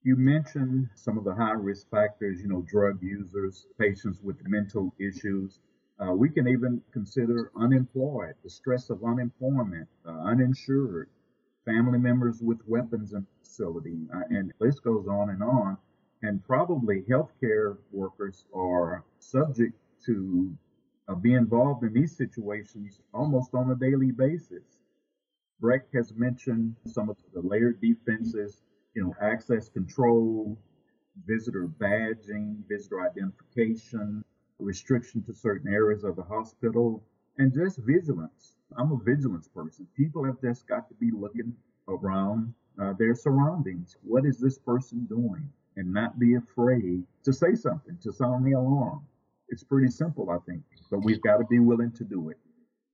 You 0.05 0.15
mentioned 0.15 0.89
some 0.93 1.17
of 1.17 1.23
the 1.23 1.33
high 1.33 1.53
risk 1.53 1.89
factors, 1.89 2.39
you 2.39 2.47
know, 2.47 2.63
drug 2.69 3.01
users, 3.01 3.65
patients 3.79 4.21
with 4.21 4.37
mental 4.47 4.93
issues. 4.99 5.59
Uh, 5.99 6.11
we 6.13 6.29
can 6.29 6.47
even 6.47 6.81
consider 6.91 7.51
unemployed, 7.55 8.33
the 8.43 8.49
stress 8.49 8.89
of 8.89 9.03
unemployment, 9.03 9.87
uh, 10.05 10.11
uninsured, 10.23 11.09
family 11.63 11.97
members 11.97 12.41
with 12.41 12.59
weapons 12.67 13.13
and 13.13 13.25
facility, 13.41 13.97
uh, 14.13 14.21
and 14.29 14.53
this 14.59 14.79
goes 14.79 15.07
on 15.07 15.29
and 15.29 15.41
on. 15.41 15.77
And 16.21 16.43
probably 16.43 17.03
healthcare 17.03 17.77
workers 17.91 18.45
are 18.53 19.03
subject 19.19 19.73
to 20.05 20.53
uh, 21.07 21.15
be 21.15 21.33
involved 21.33 21.83
in 21.83 21.93
these 21.93 22.15
situations 22.15 22.99
almost 23.13 23.53
on 23.53 23.71
a 23.71 23.75
daily 23.75 24.11
basis. 24.11 24.63
Brec 25.61 25.83
has 25.93 26.13
mentioned 26.13 26.75
some 26.85 27.09
of 27.09 27.17
the 27.33 27.41
layered 27.41 27.79
defenses 27.79 28.61
you 28.95 29.03
know, 29.03 29.15
access 29.21 29.69
control, 29.69 30.57
visitor 31.25 31.67
badging, 31.67 32.57
visitor 32.67 33.01
identification, 33.01 34.23
restriction 34.59 35.21
to 35.23 35.33
certain 35.33 35.71
areas 35.71 36.03
of 36.03 36.15
the 36.15 36.23
hospital, 36.23 37.03
and 37.37 37.53
just 37.53 37.77
vigilance. 37.79 38.55
I'm 38.77 38.91
a 38.91 38.97
vigilance 38.97 39.47
person. 39.47 39.87
People 39.95 40.23
have 40.23 40.41
just 40.41 40.67
got 40.67 40.87
to 40.89 40.95
be 40.95 41.11
looking 41.11 41.53
around 41.87 42.53
uh, 42.81 42.93
their 42.97 43.15
surroundings. 43.15 43.97
What 44.03 44.25
is 44.25 44.39
this 44.39 44.57
person 44.57 45.05
doing? 45.05 45.49
And 45.77 45.93
not 45.93 46.17
be 46.19 46.35
afraid 46.35 47.03
to 47.23 47.33
say 47.33 47.53
something, 47.55 47.97
to 48.03 48.13
sound 48.13 48.45
the 48.45 48.53
alarm. 48.53 49.01
It's 49.49 49.63
pretty 49.63 49.89
simple, 49.89 50.29
I 50.29 50.37
think, 50.49 50.63
but 50.89 50.99
we've 51.03 51.21
got 51.21 51.37
to 51.37 51.45
be 51.45 51.59
willing 51.59 51.91
to 51.91 52.03
do 52.03 52.29
it. 52.29 52.37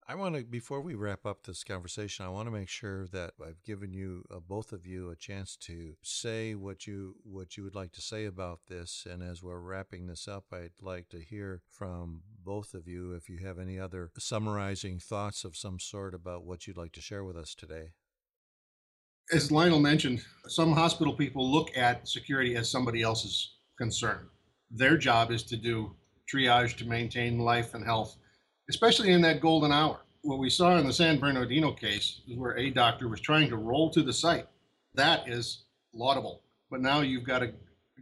I 0.08 0.16
want 0.16 0.36
to, 0.36 0.44
before 0.44 0.82
we 0.82 0.96
wrap 0.96 1.26
up 1.26 1.44
this 1.44 1.64
conversation, 1.64 2.26
I 2.26 2.30
want 2.30 2.48
to 2.48 2.52
make 2.52 2.70
sure 2.70 3.08
that 3.08 3.34
I've 3.42 3.64
given 3.64 3.94
you, 3.94 4.26
uh, 4.32 4.40
both 4.40 4.74
of 4.74 4.86
you, 4.86 5.10
a 5.10 5.16
chance 5.16 5.56
to 5.62 5.94
say 6.02 6.56
what 6.56 6.88
you 6.88 7.16
what 7.24 7.56
you 7.56 7.64
would 7.64 7.76
like 7.76 7.92
to 7.94 8.02
say 8.02 8.26
about 8.26 8.62
this. 8.68 9.08
And 9.10 9.22
as 9.22 9.44
we're 9.44 9.60
wrapping 9.60 10.08
this 10.08 10.28
up, 10.28 10.46
I'd 10.52 10.72
like 10.82 11.10
to 11.10 11.20
hear 11.20 11.62
from 11.70 12.24
both 12.44 12.74
of 12.74 12.88
you 12.88 13.14
if 13.14 13.30
you 13.30 13.38
have 13.46 13.60
any 13.60 13.80
other 13.80 14.12
summarizing 14.18 15.00
thoughts 15.00 15.44
of 15.44 15.56
some 15.56 15.80
sort 15.80 16.14
about 16.14 16.44
what 16.44 16.68
you'd 16.68 16.78
like 16.78 16.94
to 16.94 17.02
share 17.02 17.24
with 17.24 17.38
us 17.38 17.54
today. 17.54 17.92
As 19.32 19.52
Lionel 19.52 19.80
mentioned, 19.80 20.24
some 20.48 20.74
hospital 20.74 21.14
people 21.14 21.50
look 21.50 21.78
at 21.78 22.08
security 22.08 22.56
as 22.56 22.70
somebody 22.70 23.02
else's 23.02 23.54
concern. 23.78 24.28
Their 24.72 24.98
job 24.98 25.32
is 25.32 25.44
to 25.44 25.56
do 25.56 25.96
triage 26.32 26.76
to 26.78 26.86
maintain 26.86 27.40
life 27.40 27.74
and 27.76 27.86
health 27.86 28.18
especially 28.71 29.12
in 29.12 29.19
that 29.19 29.41
golden 29.41 29.69
hour. 29.69 29.99
What 30.21 30.39
we 30.39 30.49
saw 30.49 30.77
in 30.77 30.88
the 30.88 30.93
San 30.93 31.19
Bernardino 31.19 31.73
case 31.73 32.21
is 32.25 32.38
where 32.38 32.57
a 32.57 32.69
doctor 32.69 33.10
was 33.10 33.19
trying 33.19 33.49
to 33.49 33.57
roll 33.57 33.89
to 33.89 34.01
the 34.01 34.13
site. 34.13 34.47
That 34.93 35.27
is 35.27 35.65
laudable. 35.93 36.41
But 36.69 36.79
now 36.79 37.01
you've 37.01 37.25
got 37.25 37.43
a 37.43 37.51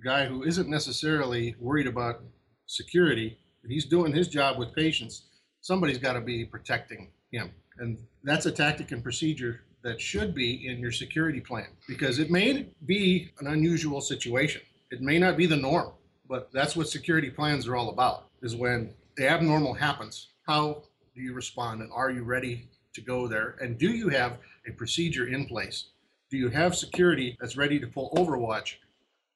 guy 0.05 0.27
who 0.27 0.43
isn't 0.43 0.69
necessarily 0.69 1.55
worried 1.59 1.87
about 1.87 2.21
security. 2.67 3.39
He's 3.67 3.85
doing 3.85 4.13
his 4.13 4.27
job 4.27 4.59
with 4.59 4.75
patients. 4.75 5.23
Somebody's 5.61 5.97
got 5.97 6.13
to 6.13 6.21
be 6.21 6.45
protecting 6.45 7.09
him. 7.31 7.49
And 7.79 7.97
that's 8.23 8.45
a 8.45 8.51
tactic 8.51 8.91
and 8.91 9.01
procedure 9.01 9.61
that 9.81 9.99
should 9.99 10.35
be 10.35 10.67
in 10.67 10.77
your 10.77 10.91
security 10.91 11.41
plan 11.41 11.69
because 11.87 12.19
it 12.19 12.29
may 12.29 12.67
be 12.85 13.31
an 13.39 13.47
unusual 13.47 14.01
situation. 14.01 14.61
It 14.91 15.01
may 15.01 15.17
not 15.17 15.35
be 15.35 15.47
the 15.47 15.55
norm, 15.55 15.93
but 16.29 16.51
that's 16.53 16.75
what 16.75 16.89
security 16.89 17.31
plans 17.31 17.67
are 17.67 17.75
all 17.75 17.89
about 17.89 18.27
is 18.43 18.55
when 18.55 18.93
the 19.17 19.27
abnormal 19.27 19.73
happens, 19.73 20.27
how 20.49 20.81
do 21.13 21.21
you 21.21 21.31
respond 21.31 21.79
and 21.79 21.91
are 21.91 22.09
you 22.09 22.23
ready 22.23 22.67
to 22.91 23.01
go 23.01 23.27
there? 23.27 23.55
And 23.61 23.77
do 23.77 23.91
you 23.91 24.09
have 24.09 24.39
a 24.67 24.71
procedure 24.71 25.27
in 25.27 25.45
place? 25.45 25.89
Do 26.31 26.37
you 26.37 26.49
have 26.49 26.75
security 26.75 27.37
that's 27.39 27.55
ready 27.55 27.79
to 27.79 27.85
pull 27.85 28.09
overwatch 28.17 28.77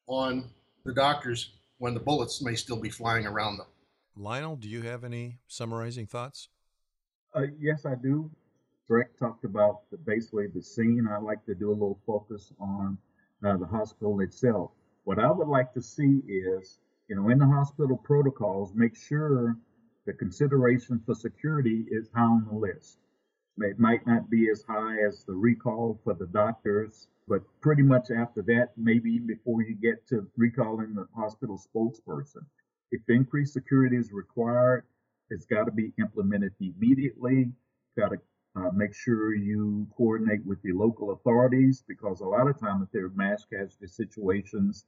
on 0.08 0.50
the 0.84 0.92
doctors 0.92 1.52
when 1.78 1.94
the 1.94 2.00
bullets 2.00 2.42
may 2.42 2.56
still 2.56 2.80
be 2.80 2.90
flying 2.90 3.28
around 3.28 3.58
them? 3.58 3.66
Lionel, 4.16 4.56
do 4.56 4.68
you 4.68 4.82
have 4.82 5.04
any 5.04 5.38
summarizing 5.46 6.08
thoughts? 6.08 6.48
Uh, 7.32 7.42
yes, 7.60 7.86
I 7.86 7.94
do. 7.94 8.28
Brec 8.90 9.16
talked 9.16 9.44
about 9.44 9.88
the, 9.92 9.98
basically 9.98 10.48
the 10.48 10.62
scene. 10.62 11.06
I 11.08 11.18
like 11.18 11.46
to 11.46 11.54
do 11.54 11.70
a 11.70 11.78
little 11.78 12.00
focus 12.04 12.52
on 12.58 12.98
uh, 13.46 13.56
the 13.56 13.66
hospital 13.66 14.18
itself. 14.18 14.72
What 15.04 15.20
I 15.20 15.30
would 15.30 15.46
like 15.46 15.72
to 15.74 15.82
see 15.82 16.22
is, 16.26 16.78
you 17.06 17.14
know, 17.14 17.28
in 17.28 17.38
the 17.38 17.46
hospital 17.46 17.96
protocols, 17.96 18.72
make 18.74 18.96
sure 18.96 19.56
the 20.06 20.12
consideration 20.12 21.00
for 21.04 21.14
security 21.14 21.86
is 21.90 22.10
high 22.14 22.22
on 22.22 22.46
the 22.46 22.54
list. 22.54 22.98
It 23.58 23.78
might 23.78 24.06
not 24.06 24.28
be 24.28 24.50
as 24.50 24.62
high 24.62 24.98
as 25.06 25.24
the 25.24 25.34
recall 25.34 25.98
for 26.04 26.14
the 26.14 26.26
doctors, 26.26 27.08
but 27.26 27.42
pretty 27.60 27.82
much 27.82 28.10
after 28.10 28.42
that, 28.42 28.72
maybe 28.76 29.18
before 29.18 29.62
you 29.62 29.74
get 29.74 30.06
to 30.08 30.28
recalling 30.36 30.94
the 30.94 31.06
hospital 31.14 31.58
spokesperson. 31.58 32.44
If 32.90 33.02
increased 33.08 33.54
security 33.54 33.96
is 33.96 34.12
required, 34.12 34.84
it's 35.30 35.46
got 35.46 35.64
to 35.64 35.72
be 35.72 35.92
implemented 35.98 36.52
immediately. 36.60 37.52
Got 37.96 38.10
to 38.10 38.18
uh, 38.56 38.70
make 38.72 38.94
sure 38.94 39.34
you 39.34 39.86
coordinate 39.96 40.44
with 40.44 40.60
the 40.62 40.72
local 40.72 41.12
authorities 41.12 41.82
because 41.86 42.20
a 42.20 42.26
lot 42.26 42.48
of 42.48 42.58
times 42.58 42.82
if 42.82 42.92
there 42.92 43.06
are 43.06 43.12
mass 43.14 43.44
casualty 43.44 43.86
situations, 43.86 44.84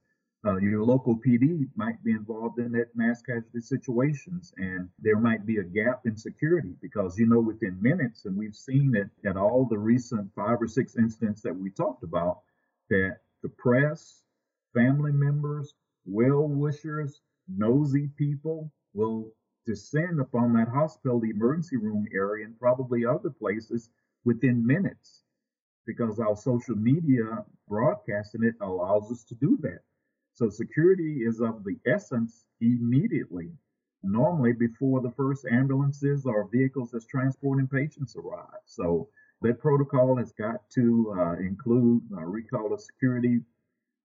uh, 0.46 0.56
your 0.58 0.84
local 0.84 1.16
PD 1.16 1.66
might 1.74 2.02
be 2.04 2.12
involved 2.12 2.60
in 2.60 2.70
that 2.72 2.94
mass 2.94 3.20
casualty 3.20 3.60
situations, 3.60 4.54
and 4.58 4.88
there 5.00 5.18
might 5.18 5.44
be 5.44 5.56
a 5.56 5.64
gap 5.64 6.02
in 6.06 6.16
security 6.16 6.74
because 6.80 7.18
you 7.18 7.26
know 7.26 7.40
within 7.40 7.76
minutes, 7.82 8.26
and 8.26 8.36
we've 8.36 8.54
seen 8.54 8.94
it 8.94 9.10
at 9.28 9.36
all 9.36 9.64
the 9.64 9.78
recent 9.78 10.32
five 10.36 10.62
or 10.62 10.68
six 10.68 10.96
incidents 10.96 11.42
that 11.42 11.56
we 11.56 11.70
talked 11.70 12.04
about, 12.04 12.42
that 12.90 13.16
the 13.42 13.48
press, 13.48 14.22
family 14.72 15.10
members, 15.10 15.74
well 16.04 16.46
wishers, 16.46 17.20
nosy 17.48 18.08
people 18.16 18.70
will 18.94 19.32
descend 19.64 20.20
upon 20.20 20.52
that 20.52 20.68
hospital, 20.68 21.18
the 21.18 21.30
emergency 21.30 21.76
room 21.76 22.06
area, 22.14 22.44
and 22.44 22.58
probably 22.60 23.04
other 23.04 23.30
places 23.30 23.90
within 24.24 24.64
minutes 24.64 25.22
because 25.86 26.20
our 26.20 26.36
social 26.36 26.76
media 26.76 27.44
broadcasting 27.68 28.44
it 28.44 28.54
allows 28.60 29.10
us 29.10 29.24
to 29.24 29.34
do 29.34 29.58
that. 29.62 29.80
So 30.36 30.50
security 30.50 31.22
is 31.24 31.40
of 31.40 31.64
the 31.64 31.78
essence 31.86 32.44
immediately, 32.60 33.50
normally 34.02 34.52
before 34.52 35.00
the 35.00 35.10
first 35.12 35.46
ambulances 35.50 36.26
or 36.26 36.48
vehicles 36.52 36.90
that's 36.90 37.06
transporting 37.06 37.66
patients 37.66 38.16
arrive. 38.16 38.60
So 38.66 39.08
that 39.40 39.60
protocol 39.60 40.16
has 40.18 40.32
got 40.32 40.68
to 40.74 41.14
uh, 41.18 41.32
include 41.38 42.02
uh, 42.14 42.24
recall 42.24 42.74
of 42.74 42.82
security, 42.82 43.40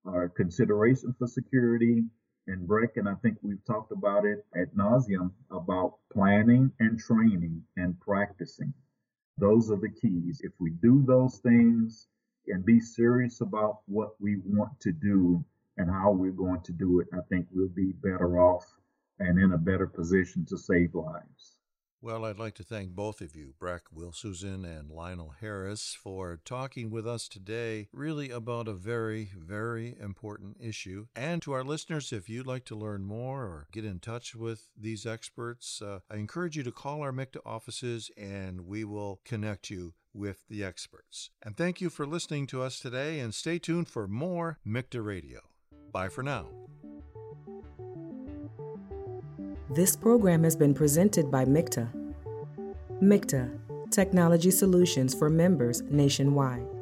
uh, 0.08 0.30
consideration 0.34 1.14
for 1.20 1.28
security, 1.28 2.06
and 2.48 2.66
Brec, 2.66 2.96
and 2.96 3.10
I 3.10 3.16
think 3.16 3.38
we've 3.42 3.64
talked 3.66 3.92
about 3.92 4.26
it 4.26 4.46
at 4.56 4.74
nauseum 4.74 5.32
about 5.52 5.98
planning 6.14 6.72
and 6.80 6.98
training 6.98 7.62
and 7.76 8.00
practicing. 8.00 8.74
Those 9.38 9.70
are 9.70 9.76
the 9.76 9.90
keys. 9.92 10.40
If 10.44 10.54
we 10.60 10.70
do 10.72 11.04
those 11.06 11.40
things 11.40 12.08
and 12.48 12.64
be 12.66 12.80
serious 12.80 13.42
about 13.42 13.82
what 13.86 14.12
we 14.22 14.38
want 14.46 14.80
to 14.80 14.94
do, 14.94 15.44
and 15.78 15.90
how 15.90 16.12
we're 16.12 16.32
going 16.32 16.62
to 16.62 16.72
do 16.72 17.00
it, 17.00 17.08
I 17.14 17.20
think 17.30 17.48
we'll 17.52 17.70
be 17.70 17.94
better 18.04 18.40
off 18.40 18.66
and 19.20 19.40
in 19.40 19.54
a 19.54 19.58
better 19.58 19.88
position 19.88 20.46
to 20.50 20.58
save 20.58 20.94
lives. 20.96 21.58
Well, 22.04 22.26
I'd 22.26 22.40
like 22.40 22.56
to 22.56 22.64
thank 22.64 22.96
both 22.96 23.22
of 23.22 23.36
you, 23.36 23.54
Brec 23.62 23.82
Wilshusen 23.96 24.66
and 24.66 24.90
Lionel 24.90 25.36
Harris, 25.40 25.96
for 26.02 26.40
talking 26.44 26.90
with 26.90 27.08
us 27.08 27.28
today, 27.28 27.90
really 27.94 28.32
about 28.32 28.68
a 28.68 28.74
very, 28.74 29.30
very 29.38 29.96
important 30.00 30.58
issue. 30.60 31.06
And 31.16 31.44
to 31.44 31.52
our 31.52 31.64
listeners, 31.64 32.12
if 32.12 32.28
you'd 32.28 32.48
like 32.48 32.66
to 32.66 32.76
learn 32.76 33.06
more 33.06 33.44
or 33.44 33.68
get 33.72 33.86
in 33.86 34.00
touch 34.00 34.34
with 34.34 34.70
these 34.76 35.06
experts, 35.06 35.80
uh, 35.80 36.00
I 36.10 36.16
encourage 36.16 36.58
you 36.58 36.64
to 36.64 36.72
call 36.72 37.04
our 37.04 37.12
MiCTA 37.12 37.42
offices 37.46 38.10
and 38.18 38.62
we 38.62 38.84
will 38.84 39.22
connect 39.24 39.70
you 39.70 39.94
with 40.12 40.48
the 40.50 40.64
experts. 40.64 41.30
And 41.44 41.56
thank 41.56 41.82
you 41.82 41.92
for 41.92 42.08
listening 42.08 42.48
to 42.48 42.64
us 42.64 42.80
today, 42.80 43.20
and 43.20 43.34
stay 43.34 43.60
tuned 43.60 43.90
for 43.90 44.08
more 44.08 44.58
MiCTA 44.66 45.06
Radio. 45.06 45.51
Bye 45.92 46.10
for 46.10 46.24
now. 46.24 46.48
This 49.70 49.96
program 49.96 50.44
has 50.44 50.56
been 50.56 50.74
presented 50.74 51.32
by 51.32 51.46
MiCTA. 51.46 51.90
MiCTA, 53.02 53.58
Technology 53.90 54.52
Solutions 54.52 55.14
for 55.14 55.30
Members 55.30 55.82
Nationwide. 55.84 56.81